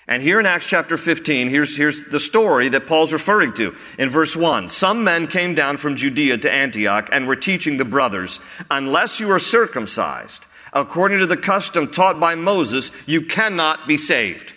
And 0.08 0.22
here 0.22 0.40
in 0.40 0.46
Acts 0.46 0.66
chapter 0.66 0.96
15, 0.96 1.48
here's, 1.48 1.76
here's 1.76 2.04
the 2.06 2.18
story 2.18 2.68
that 2.70 2.88
Paul's 2.88 3.12
referring 3.12 3.54
to. 3.54 3.76
In 3.98 4.10
verse 4.10 4.34
1, 4.34 4.68
some 4.68 5.04
men 5.04 5.28
came 5.28 5.54
down 5.54 5.76
from 5.76 5.94
Judea 5.94 6.38
to 6.38 6.52
Antioch 6.52 7.08
and 7.12 7.26
were 7.26 7.36
teaching 7.36 7.76
the 7.76 7.84
brothers, 7.84 8.40
unless 8.68 9.20
you 9.20 9.30
are 9.30 9.38
circumcised, 9.38 10.46
according 10.72 11.20
to 11.20 11.26
the 11.26 11.36
custom 11.36 11.86
taught 11.86 12.18
by 12.18 12.34
Moses, 12.34 12.90
you 13.06 13.22
cannot 13.22 13.86
be 13.86 13.96
saved. 13.96 14.52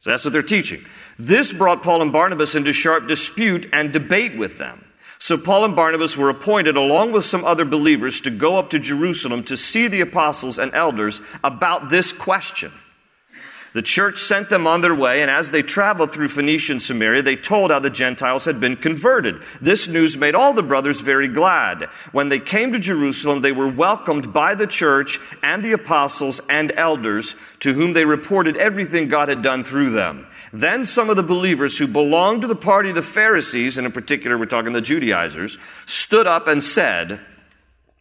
So 0.00 0.10
that's 0.10 0.24
what 0.24 0.32
they're 0.32 0.42
teaching. 0.42 0.82
This 1.18 1.52
brought 1.52 1.82
Paul 1.82 2.00
and 2.00 2.12
Barnabas 2.12 2.54
into 2.54 2.72
sharp 2.72 3.06
dispute 3.06 3.68
and 3.74 3.92
debate 3.92 4.36
with 4.36 4.56
them. 4.56 4.85
So 5.18 5.38
Paul 5.38 5.64
and 5.64 5.76
Barnabas 5.76 6.16
were 6.16 6.28
appointed, 6.28 6.76
along 6.76 7.12
with 7.12 7.24
some 7.24 7.44
other 7.44 7.64
believers, 7.64 8.20
to 8.22 8.30
go 8.30 8.56
up 8.58 8.70
to 8.70 8.78
Jerusalem 8.78 9.42
to 9.44 9.56
see 9.56 9.88
the 9.88 10.02
apostles 10.02 10.58
and 10.58 10.74
elders 10.74 11.20
about 11.42 11.88
this 11.88 12.12
question. 12.12 12.72
The 13.76 13.82
church 13.82 14.20
sent 14.20 14.48
them 14.48 14.66
on 14.66 14.80
their 14.80 14.94
way, 14.94 15.20
and 15.20 15.30
as 15.30 15.50
they 15.50 15.60
traveled 15.60 16.10
through 16.10 16.30
Phoenicia 16.30 16.72
and 16.72 16.80
Samaria, 16.80 17.20
they 17.20 17.36
told 17.36 17.70
how 17.70 17.78
the 17.78 17.90
Gentiles 17.90 18.46
had 18.46 18.58
been 18.58 18.74
converted. 18.74 19.42
This 19.60 19.86
news 19.86 20.16
made 20.16 20.34
all 20.34 20.54
the 20.54 20.62
brothers 20.62 21.02
very 21.02 21.28
glad. 21.28 21.90
When 22.10 22.30
they 22.30 22.40
came 22.40 22.72
to 22.72 22.78
Jerusalem, 22.78 23.42
they 23.42 23.52
were 23.52 23.68
welcomed 23.68 24.32
by 24.32 24.54
the 24.54 24.66
church 24.66 25.20
and 25.42 25.62
the 25.62 25.72
apostles 25.72 26.40
and 26.48 26.72
elders, 26.72 27.34
to 27.60 27.74
whom 27.74 27.92
they 27.92 28.06
reported 28.06 28.56
everything 28.56 29.08
God 29.08 29.28
had 29.28 29.42
done 29.42 29.62
through 29.62 29.90
them. 29.90 30.26
Then 30.54 30.86
some 30.86 31.10
of 31.10 31.16
the 31.16 31.22
believers 31.22 31.76
who 31.76 31.86
belonged 31.86 32.40
to 32.40 32.48
the 32.48 32.56
party 32.56 32.88
of 32.88 32.94
the 32.94 33.02
Pharisees, 33.02 33.76
and 33.76 33.86
in 33.86 33.92
particular 33.92 34.38
we're 34.38 34.46
talking 34.46 34.72
the 34.72 34.80
Judaizers, 34.80 35.58
stood 35.84 36.26
up 36.26 36.46
and 36.46 36.62
said, 36.62 37.20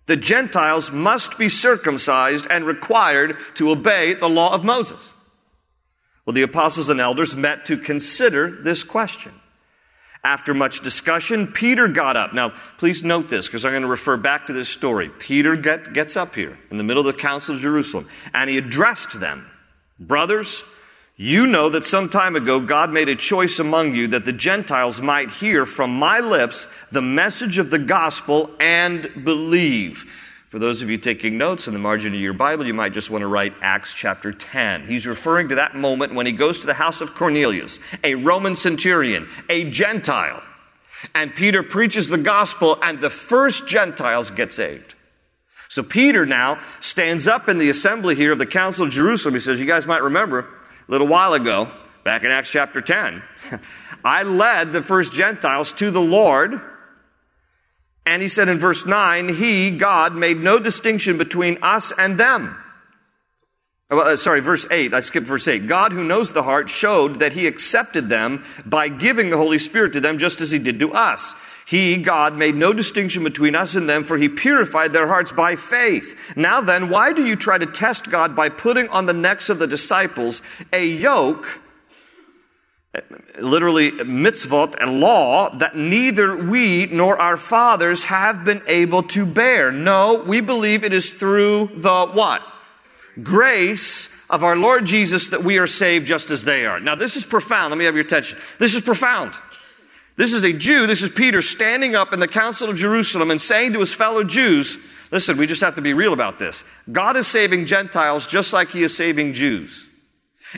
the 0.06 0.16
Gentiles 0.16 0.90
must 0.90 1.38
be 1.38 1.50
circumcised 1.50 2.48
and 2.50 2.64
required 2.64 3.36
to 3.56 3.72
obey 3.72 4.14
the 4.14 4.30
law 4.30 4.54
of 4.54 4.64
Moses. 4.64 5.15
Well, 6.26 6.34
the 6.34 6.42
apostles 6.42 6.90
and 6.90 7.00
elders 7.00 7.36
met 7.36 7.66
to 7.66 7.78
consider 7.78 8.50
this 8.50 8.84
question. 8.84 9.34
After 10.24 10.56
much 10.56 10.82
discussion, 10.82 11.48
Peter 11.48 11.88
got 11.88 12.18
up. 12.18 12.34
Now, 12.34 12.54
please 12.80 13.04
note 13.04 13.30
this 13.30 13.46
because 13.46 13.64
I'm 13.64 13.74
going 13.74 13.84
to 13.84 13.88
refer 13.88 14.18
back 14.18 14.48
to 14.48 14.54
this 14.54 14.70
story. 14.70 15.10
Peter 15.10 15.56
get, 15.56 15.94
gets 15.94 16.18
up 16.18 16.34
here 16.34 16.58
in 16.72 16.78
the 16.78 16.84
middle 16.84 17.08
of 17.08 17.16
the 17.16 17.22
Council 17.22 17.54
of 17.54 17.62
Jerusalem 17.62 18.10
and 18.34 18.50
he 18.50 18.58
addressed 18.58 19.20
them 19.20 19.52
Brothers, 20.00 20.64
you 21.16 21.48
know 21.48 21.70
that 21.70 21.86
some 21.86 22.10
time 22.10 22.36
ago 22.36 22.60
God 22.60 22.92
made 22.92 23.08
a 23.08 23.16
choice 23.16 23.60
among 23.60 23.96
you 23.96 24.10
that 24.10 24.26
the 24.26 24.34
Gentiles 24.34 25.00
might 25.00 25.32
hear 25.32 25.66
from 25.66 25.92
my 25.92 26.20
lips 26.20 26.68
the 26.92 27.02
message 27.02 27.58
of 27.58 27.70
the 27.70 27.80
gospel 27.80 28.52
and 28.60 29.10
believe. 29.24 30.06
For 30.56 30.60
those 30.60 30.82
of 30.82 30.90
you 30.90 30.98
taking 30.98 31.38
notes 31.38 31.68
in 31.68 31.74
the 31.74 31.82
margin 31.82 32.14
of 32.14 32.20
your 32.22 32.32
Bible, 32.32 32.66
you 32.66 32.74
might 32.74 32.94
just 32.94 33.10
want 33.10 33.24
to 33.24 33.28
write 33.28 33.54
Acts 33.62 33.94
chapter 33.94 34.32
10. 34.32 34.88
He's 34.88 35.06
referring 35.06 35.50
to 35.50 35.56
that 35.56 35.76
moment 35.76 36.16
when 36.16 36.26
he 36.26 36.32
goes 36.32 36.62
to 36.62 36.66
the 36.66 36.74
house 36.74 37.02
of 37.02 37.14
Cornelius, 37.14 37.82
a 38.06 38.16
Roman 38.16 38.56
centurion, 38.56 39.28
a 39.50 39.70
Gentile. 39.70 40.42
And 41.14 41.36
Peter 41.36 41.62
preaches 41.62 42.08
the 42.08 42.18
gospel, 42.18 42.80
and 42.82 43.02
the 43.02 43.10
first 43.10 43.68
Gentiles 43.68 44.32
get 44.32 44.54
saved. 44.54 44.96
So 45.68 45.84
Peter 45.84 46.26
now 46.26 46.62
stands 46.80 47.28
up 47.28 47.50
in 47.50 47.58
the 47.58 47.70
assembly 47.70 48.16
here 48.16 48.32
of 48.32 48.40
the 48.40 48.46
Council 48.46 48.86
of 48.86 48.94
Jerusalem. 48.94 49.34
He 49.34 49.42
says, 49.42 49.60
You 49.60 49.66
guys 49.66 49.86
might 49.86 50.04
remember 50.04 50.40
a 50.40 50.46
little 50.88 51.08
while 51.08 51.34
ago, 51.34 51.70
back 52.06 52.24
in 52.24 52.32
Acts 52.32 52.52
chapter 52.52 52.80
10, 52.80 53.22
I 54.06 54.24
led 54.24 54.72
the 54.72 54.84
first 54.84 55.12
Gentiles 55.12 55.74
to 55.74 55.92
the 55.92 56.00
Lord 56.00 56.62
and 58.06 58.22
he 58.22 58.28
said 58.28 58.50
in 58.50 58.60
verse 58.60 58.86
9, 58.86 59.30
He, 59.30 59.72
God, 59.72 60.16
made 60.16 60.38
no 60.38 60.60
distinction 60.60 61.18
between 61.18 61.58
us 61.62 61.92
and 61.98 62.20
them. 62.20 62.56
Oh, 63.90 64.00
uh, 64.00 64.18
sorry, 64.18 64.42
verse 64.42 64.68
8. 64.70 64.94
I 64.94 65.00
skipped 65.00 65.28
verse 65.28 65.48
8. 65.48 65.68
God, 65.68 65.92
who 65.92 66.04
knows 66.04 66.32
the 66.32 66.44
heart, 66.44 66.70
showed 66.70 67.20
that 67.20 67.34
He 67.34 67.48
accepted 67.48 68.10
them 68.10 68.44
by 68.66 68.90
giving 68.90 69.30
the 69.30 69.38
Holy 69.38 69.58
Spirit 69.58 69.94
to 69.94 70.00
them 70.00 70.18
just 70.18 70.42
as 70.42 70.52
He 70.52 70.60
did 70.60 70.80
to 70.80 70.94
us. 70.94 71.34
He, 71.68 71.98
God, 71.98 72.36
made 72.36 72.56
no 72.56 72.74
distinction 72.74 73.24
between 73.24 73.56
us 73.56 73.74
and 73.74 73.90
them, 73.90 74.04
for 74.04 74.18
He 74.18 74.30
purified 74.30 74.92
their 74.92 75.08
hearts 75.08 75.32
by 75.32 75.56
faith. 75.56 76.16
Now 76.36 76.62
then, 76.62 76.90
why 76.90 77.12
do 77.14 77.26
you 77.26 77.36
try 77.36 77.58
to 77.58 77.66
test 77.66 78.10
God 78.12 78.36
by 78.36 78.50
putting 78.50 78.88
on 78.90 79.08
the 79.08 79.14
necks 79.14 79.50
of 79.50 79.58
the 79.58 79.68
disciples 79.68 80.44
a 80.72 80.86
yoke 80.86 81.60
literally 83.40 83.92
mitzvot 83.92 84.76
and 84.80 85.00
law 85.00 85.56
that 85.58 85.76
neither 85.76 86.36
we 86.36 86.86
nor 86.88 87.18
our 87.20 87.38
fathers 87.38 88.04
have 88.06 88.44
been 88.44 88.62
able 88.68 89.04
to 89.04 89.26
bear. 89.26 89.72
No, 89.72 90.24
we 90.26 90.42
believe 90.42 90.84
it 90.84 90.94
is 90.94 91.12
through 91.12 91.72
the 91.76 92.08
what? 92.08 92.42
Grace 93.22 94.10
of 94.30 94.44
our 94.44 94.56
Lord 94.56 94.86
Jesus 94.86 95.28
that 95.28 95.44
we 95.44 95.58
are 95.58 95.68
saved 95.68 96.08
just 96.08 96.32
as 96.32 96.44
they 96.44 96.66
are. 96.66 96.80
Now 96.80 96.96
this 96.96 97.16
is 97.16 97.24
profound. 97.24 97.72
Let 97.72 97.78
me 97.78 97.86
have 97.86 97.96
your 97.96 98.06
attention. 98.06 98.38
This 98.60 98.76
is 98.76 98.82
profound. 98.82 99.34
This 100.18 100.32
is 100.32 100.44
a 100.44 100.54
Jew, 100.54 100.88
this 100.88 101.04
is 101.04 101.12
Peter 101.12 101.42
standing 101.42 101.96
up 101.96 102.14
in 102.14 102.20
the 102.20 102.28
Council 102.28 102.70
of 102.70 102.78
Jerusalem 102.78 103.32
and 103.32 103.42
saying 103.42 103.74
to 103.74 103.82
his 103.82 103.94
fellow 103.94 104.24
Jews, 104.24 104.78
listen, 105.12 105.38
we 105.38 105.46
just 105.46 105.62
have 105.62 105.76
to 105.76 105.82
be 105.82 105.94
real 105.94 106.14
about 106.14 106.40
this. 106.40 106.64
God 106.90 107.18
is 107.18 107.28
saving 107.28 107.66
Gentiles 107.66 108.26
just 108.26 108.54
like 108.54 108.70
he 108.70 108.84
is 108.84 108.96
saving 108.96 109.34
Jews. 109.34 109.88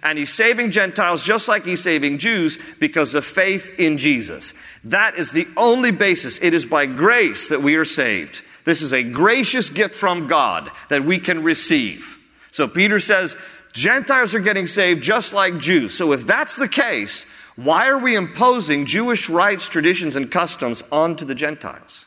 And 0.04 0.18
he's 0.18 0.34
saving 0.34 0.72
Gentiles 0.72 1.24
just 1.24 1.48
like 1.48 1.66
he's 1.66 1.84
saving 1.84 2.20
Jews 2.20 2.58
because 2.80 3.16
of 3.16 3.26
faith 3.26 3.72
in 3.78 3.98
Jesus. 3.98 4.54
That 4.84 5.16
is 5.16 5.32
the 5.32 5.48
only 5.58 5.92
basis. 5.92 6.40
It 6.42 6.54
is 6.54 6.66
by 6.66 6.86
grace 6.86 7.50
that 7.50 7.64
we 7.64 7.76
are 7.76 7.86
saved. 7.86 8.42
This 8.66 8.82
is 8.82 8.94
a 8.94 9.04
gracious 9.04 9.70
gift 9.70 9.96
from 9.96 10.28
God 10.28 10.72
that 10.90 11.06
we 11.06 11.20
can 11.20 11.44
receive. 11.44 12.18
So 12.52 12.68
Peter 12.68 13.00
says, 13.00 13.36
Gentiles 13.74 14.34
are 14.36 14.40
getting 14.40 14.68
saved 14.68 15.04
just 15.04 15.34
like 15.34 15.60
Jews. 15.60 15.94
So 15.94 16.12
if 16.12 16.26
that's 16.26 16.56
the 16.56 16.68
case, 16.68 17.26
why 17.56 17.88
are 17.88 17.98
we 17.98 18.16
imposing 18.16 18.86
Jewish 18.86 19.30
rites, 19.30 19.68
traditions, 19.68 20.16
and 20.16 20.32
customs 20.32 20.84
onto 20.92 21.26
the 21.26 21.36
Gentiles? 21.36 22.06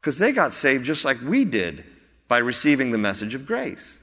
Because 0.00 0.18
they 0.18 0.32
got 0.32 0.52
saved 0.52 0.84
just 0.84 1.04
like 1.04 1.20
we 1.22 1.44
did 1.44 1.84
by 2.28 2.38
receiving 2.38 2.90
the 2.90 2.98
message 2.98 3.34
of 3.34 3.46
grace. 3.46 3.98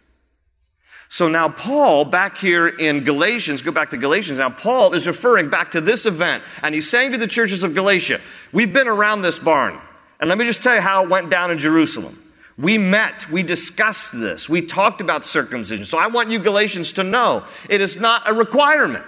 So 1.11 1.27
now 1.27 1.49
Paul, 1.49 2.05
back 2.05 2.37
here 2.37 2.67
in 2.67 3.03
Galatians, 3.03 3.63
go 3.63 3.71
back 3.71 3.89
to 3.89 3.97
Galatians, 3.97 4.37
now 4.37 4.51
Paul 4.51 4.93
is 4.93 5.07
referring 5.07 5.49
back 5.49 5.71
to 5.71 5.81
this 5.81 6.05
event, 6.05 6.43
and 6.61 6.75
he's 6.75 6.87
saying 6.87 7.13
to 7.13 7.17
the 7.17 7.27
churches 7.27 7.63
of 7.63 7.73
Galatia, 7.73 8.21
we've 8.53 8.71
been 8.71 8.87
around 8.87 9.23
this 9.23 9.39
barn, 9.39 9.79
and 10.19 10.29
let 10.29 10.37
me 10.37 10.45
just 10.45 10.61
tell 10.61 10.75
you 10.75 10.81
how 10.81 11.03
it 11.03 11.09
went 11.09 11.31
down 11.31 11.49
in 11.49 11.57
Jerusalem. 11.57 12.23
We 12.59 12.77
met, 12.77 13.27
we 13.31 13.41
discussed 13.41 14.11
this, 14.11 14.47
we 14.47 14.61
talked 14.61 15.01
about 15.01 15.25
circumcision. 15.25 15.83
So 15.85 15.97
I 15.97 16.07
want 16.07 16.29
you 16.29 16.37
Galatians 16.37 16.93
to 16.93 17.03
know 17.03 17.43
it 17.67 17.81
is 17.81 17.97
not 17.97 18.29
a 18.29 18.33
requirement. 18.33 19.05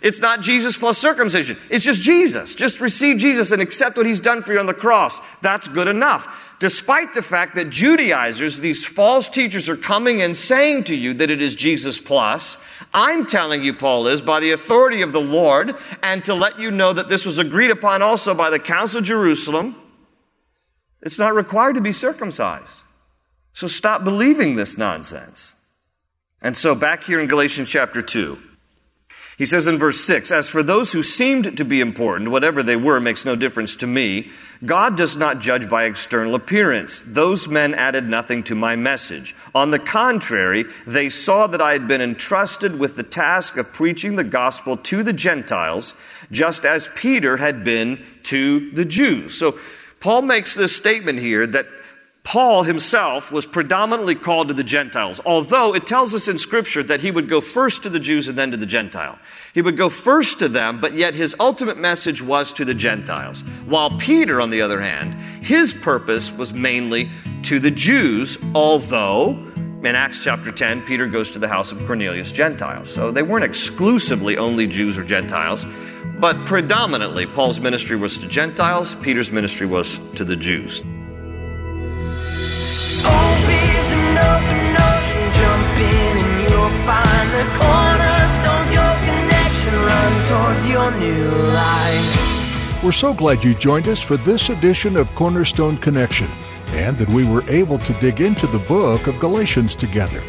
It's 0.00 0.18
not 0.18 0.40
Jesus 0.40 0.76
plus 0.76 0.98
circumcision. 0.98 1.56
It's 1.70 1.84
just 1.84 2.02
Jesus. 2.02 2.56
Just 2.56 2.80
receive 2.80 3.18
Jesus 3.18 3.52
and 3.52 3.62
accept 3.62 3.96
what 3.96 4.04
he's 4.04 4.20
done 4.20 4.42
for 4.42 4.52
you 4.52 4.58
on 4.58 4.66
the 4.66 4.74
cross. 4.74 5.20
That's 5.42 5.68
good 5.68 5.86
enough. 5.86 6.26
Despite 6.62 7.12
the 7.12 7.22
fact 7.22 7.56
that 7.56 7.70
Judaizers, 7.70 8.60
these 8.60 8.84
false 8.84 9.28
teachers, 9.28 9.68
are 9.68 9.76
coming 9.76 10.22
and 10.22 10.36
saying 10.36 10.84
to 10.84 10.94
you 10.94 11.12
that 11.14 11.28
it 11.28 11.42
is 11.42 11.56
Jesus 11.56 11.98
plus, 11.98 12.56
I'm 12.94 13.26
telling 13.26 13.64
you, 13.64 13.74
Paul 13.74 14.06
is, 14.06 14.22
by 14.22 14.38
the 14.38 14.52
authority 14.52 15.02
of 15.02 15.10
the 15.10 15.20
Lord, 15.20 15.74
and 16.04 16.24
to 16.24 16.34
let 16.34 16.60
you 16.60 16.70
know 16.70 16.92
that 16.92 17.08
this 17.08 17.26
was 17.26 17.38
agreed 17.38 17.72
upon 17.72 18.00
also 18.00 18.32
by 18.32 18.48
the 18.48 18.60
Council 18.60 19.00
of 19.00 19.04
Jerusalem, 19.04 19.74
it's 21.00 21.18
not 21.18 21.34
required 21.34 21.74
to 21.74 21.80
be 21.80 21.90
circumcised. 21.90 22.78
So 23.54 23.66
stop 23.66 24.04
believing 24.04 24.54
this 24.54 24.78
nonsense. 24.78 25.56
And 26.40 26.56
so 26.56 26.76
back 26.76 27.02
here 27.02 27.18
in 27.18 27.26
Galatians 27.26 27.70
chapter 27.70 28.02
2, 28.02 28.40
he 29.38 29.46
says 29.46 29.66
in 29.66 29.78
verse 29.78 30.00
6 30.00 30.30
As 30.30 30.48
for 30.48 30.62
those 30.62 30.92
who 30.92 31.02
seemed 31.02 31.56
to 31.56 31.64
be 31.64 31.80
important, 31.80 32.30
whatever 32.30 32.62
they 32.62 32.76
were 32.76 33.00
makes 33.00 33.24
no 33.24 33.36
difference 33.36 33.76
to 33.76 33.86
me. 33.86 34.30
God 34.64 34.96
does 34.96 35.16
not 35.16 35.40
judge 35.40 35.68
by 35.68 35.84
external 35.84 36.36
appearance. 36.36 37.02
Those 37.04 37.48
men 37.48 37.74
added 37.74 38.08
nothing 38.08 38.44
to 38.44 38.54
my 38.54 38.76
message. 38.76 39.34
On 39.56 39.72
the 39.72 39.80
contrary, 39.80 40.66
they 40.86 41.10
saw 41.10 41.48
that 41.48 41.60
I 41.60 41.72
had 41.72 41.88
been 41.88 42.00
entrusted 42.00 42.78
with 42.78 42.94
the 42.94 43.02
task 43.02 43.56
of 43.56 43.72
preaching 43.72 44.14
the 44.14 44.22
gospel 44.22 44.76
to 44.76 45.02
the 45.02 45.12
Gentiles, 45.12 45.94
just 46.30 46.64
as 46.64 46.88
Peter 46.94 47.38
had 47.38 47.64
been 47.64 48.04
to 48.24 48.70
the 48.70 48.84
Jews. 48.84 49.36
So 49.36 49.58
Paul 49.98 50.22
makes 50.22 50.54
this 50.54 50.76
statement 50.76 51.18
here 51.18 51.44
that 51.48 51.66
Paul 52.24 52.62
himself 52.62 53.32
was 53.32 53.46
predominantly 53.46 54.14
called 54.14 54.48
to 54.48 54.54
the 54.54 54.62
Gentiles, 54.62 55.20
although 55.26 55.74
it 55.74 55.86
tells 55.86 56.14
us 56.14 56.28
in 56.28 56.38
Scripture 56.38 56.82
that 56.84 57.00
he 57.00 57.10
would 57.10 57.28
go 57.28 57.40
first 57.40 57.82
to 57.82 57.90
the 57.90 57.98
Jews 57.98 58.28
and 58.28 58.38
then 58.38 58.52
to 58.52 58.56
the 58.56 58.64
Gentile. 58.64 59.18
He 59.52 59.60
would 59.60 59.76
go 59.76 59.88
first 59.88 60.38
to 60.38 60.48
them, 60.48 60.80
but 60.80 60.94
yet 60.94 61.14
his 61.14 61.34
ultimate 61.40 61.78
message 61.78 62.22
was 62.22 62.52
to 62.54 62.64
the 62.64 62.74
Gentiles. 62.74 63.42
While 63.66 63.98
Peter, 63.98 64.40
on 64.40 64.50
the 64.50 64.62
other 64.62 64.80
hand, 64.80 65.14
his 65.44 65.72
purpose 65.72 66.30
was 66.30 66.52
mainly 66.52 67.10
to 67.44 67.58
the 67.58 67.72
Jews, 67.72 68.38
although 68.54 69.30
in 69.84 69.96
Acts 69.96 70.20
chapter 70.20 70.52
10, 70.52 70.82
Peter 70.82 71.08
goes 71.08 71.32
to 71.32 71.40
the 71.40 71.48
house 71.48 71.72
of 71.72 71.84
Cornelius, 71.86 72.30
Gentiles. 72.30 72.88
So 72.88 73.10
they 73.10 73.22
weren't 73.22 73.44
exclusively 73.44 74.38
only 74.38 74.68
Jews 74.68 74.96
or 74.96 75.02
Gentiles, 75.02 75.66
but 76.20 76.36
predominantly 76.46 77.26
Paul's 77.26 77.58
ministry 77.58 77.96
was 77.96 78.16
to 78.18 78.28
Gentiles, 78.28 78.94
Peter's 79.02 79.32
ministry 79.32 79.66
was 79.66 79.98
to 80.14 80.24
the 80.24 80.36
Jews. 80.36 80.82
We're 92.82 92.92
so 92.92 93.14
glad 93.14 93.44
you 93.44 93.54
joined 93.54 93.86
us 93.86 94.02
for 94.02 94.16
this 94.16 94.48
edition 94.48 94.96
of 94.96 95.14
Cornerstone 95.14 95.76
Connection 95.78 96.26
and 96.70 96.96
that 96.98 97.08
we 97.08 97.24
were 97.24 97.48
able 97.48 97.78
to 97.78 97.92
dig 97.94 98.20
into 98.20 98.46
the 98.48 98.58
book 98.66 99.06
of 99.06 99.20
Galatians 99.20 99.74
together. 99.74 100.20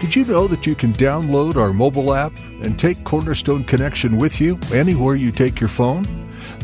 Did 0.00 0.16
you 0.16 0.24
know 0.24 0.46
that 0.48 0.66
you 0.66 0.74
can 0.74 0.94
download 0.94 1.56
our 1.56 1.74
mobile 1.74 2.14
app 2.14 2.32
and 2.62 2.78
take 2.78 3.04
Cornerstone 3.04 3.64
Connection 3.64 4.16
with 4.16 4.40
you 4.40 4.58
anywhere 4.72 5.14
you 5.14 5.30
take 5.30 5.60
your 5.60 5.68
phone? 5.68 6.04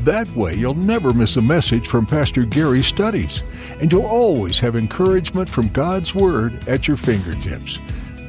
That 0.07 0.35
way, 0.37 0.55
you'll 0.55 0.75
never 0.75 1.13
miss 1.13 1.37
a 1.37 1.43
message 1.43 1.89
from 1.89 2.07
Pastor 2.07 2.45
Gary's 2.45 2.87
studies, 2.87 3.43
and 3.81 3.91
you'll 3.91 4.07
always 4.07 4.61
have 4.61 4.77
encouragement 4.77 5.49
from 5.49 5.67
God's 5.71 6.15
Word 6.15 6.69
at 6.69 6.87
your 6.87 6.97
fingertips. 6.97 7.81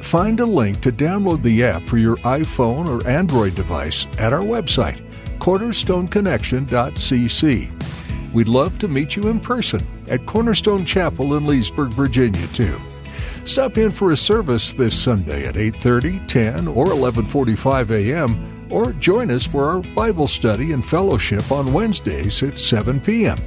Find 0.02 0.40
a 0.40 0.44
link 0.44 0.80
to 0.80 0.90
download 0.90 1.44
the 1.44 1.62
app 1.62 1.84
for 1.84 1.98
your 1.98 2.16
iPhone 2.16 2.88
or 2.88 3.08
Android 3.08 3.54
device 3.54 4.08
at 4.18 4.32
our 4.32 4.42
website, 4.42 5.00
cornerstoneconnection.cc. 5.38 8.34
We'd 8.34 8.48
love 8.48 8.76
to 8.80 8.88
meet 8.88 9.14
you 9.14 9.28
in 9.28 9.38
person 9.38 9.80
at 10.08 10.26
Cornerstone 10.26 10.84
Chapel 10.84 11.36
in 11.36 11.46
Leesburg, 11.46 11.90
Virginia, 11.90 12.48
too. 12.48 12.76
Stop 13.44 13.78
in 13.78 13.92
for 13.92 14.10
a 14.10 14.16
service 14.16 14.72
this 14.72 15.00
Sunday 15.00 15.46
at 15.46 15.54
8:30, 15.54 16.26
10, 16.26 16.66
or 16.66 16.86
11:45 16.86 17.92
a.m. 17.92 18.57
or 18.70 18.92
join 18.92 19.30
us 19.30 19.46
for 19.46 19.68
our 19.68 19.80
Bible 19.94 20.26
study 20.26 20.72
and 20.72 20.84
fellowship 20.84 21.52
on 21.52 21.72
Wednesdays 21.72 22.42
at 22.42 22.58
7 22.58 23.00
p.m. 23.00 23.38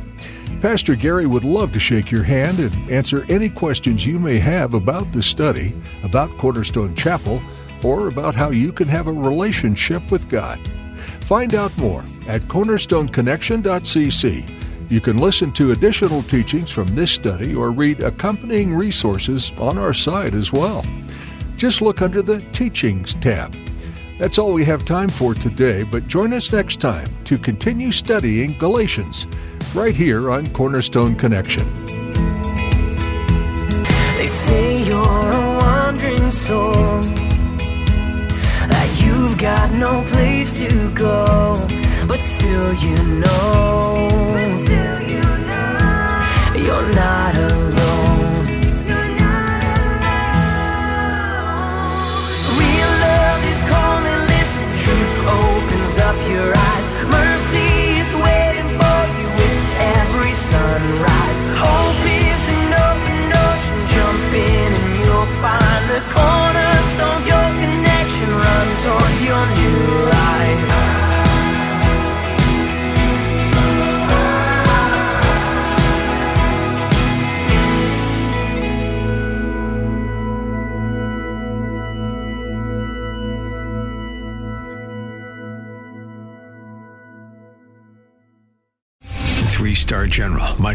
Pastor 0.61 0.95
Gary 0.95 1.25
would 1.25 1.43
love 1.43 1.73
to 1.73 1.79
shake 1.79 2.11
your 2.11 2.23
hand 2.23 2.59
and 2.59 2.73
answer 2.91 3.25
any 3.29 3.49
questions 3.49 4.05
you 4.05 4.19
may 4.19 4.37
have 4.37 4.73
about 4.73 5.11
the 5.11 5.23
study, 5.23 5.73
about 6.03 6.37
Cornerstone 6.37 6.95
Chapel, 6.95 7.41
or 7.83 8.07
about 8.07 8.35
how 8.35 8.51
you 8.51 8.71
can 8.71 8.87
have 8.87 9.07
a 9.07 9.13
relationship 9.13 10.11
with 10.11 10.29
God. 10.29 10.59
Find 11.21 11.55
out 11.55 11.75
more 11.77 12.03
at 12.27 12.41
cornerstoneconnection.cc 12.41 14.61
you 14.91 14.99
can 14.99 15.15
listen 15.15 15.53
to 15.53 15.71
additional 15.71 16.21
teachings 16.23 16.69
from 16.69 16.85
this 16.87 17.11
study 17.11 17.55
or 17.55 17.71
read 17.71 18.03
accompanying 18.03 18.75
resources 18.75 19.53
on 19.57 19.77
our 19.77 19.93
site 19.93 20.33
as 20.33 20.51
well. 20.51 20.83
Just 21.55 21.81
look 21.81 22.01
under 22.01 22.21
the 22.21 22.41
Teachings 22.51 23.13
tab. 23.15 23.55
That's 24.21 24.37
all 24.37 24.53
we 24.53 24.63
have 24.65 24.85
time 24.85 25.09
for 25.09 25.33
today, 25.33 25.81
but 25.81 26.07
join 26.07 26.31
us 26.31 26.53
next 26.53 26.79
time 26.79 27.07
to 27.25 27.39
continue 27.39 27.91
studying 27.91 28.55
Galatians 28.59 29.25
right 29.73 29.95
here 29.95 30.29
on 30.29 30.45
Cornerstone 30.53 31.15
Connection. 31.15 31.65
They 34.17 34.27
say 34.27 34.83
you're 34.83 34.99
a 35.01 35.57
wandering 35.59 36.29
soul, 36.29 36.71
that 38.69 39.01
you've 39.03 39.39
got 39.39 39.71
no 39.71 40.03
place 40.11 40.55
to 40.59 40.93
go, 40.93 41.55
but 42.07 42.19
still 42.19 42.75
you 42.75 42.95
know 43.21 44.07
you're 46.63 46.91
not 46.93 47.35
alone. 47.35 47.80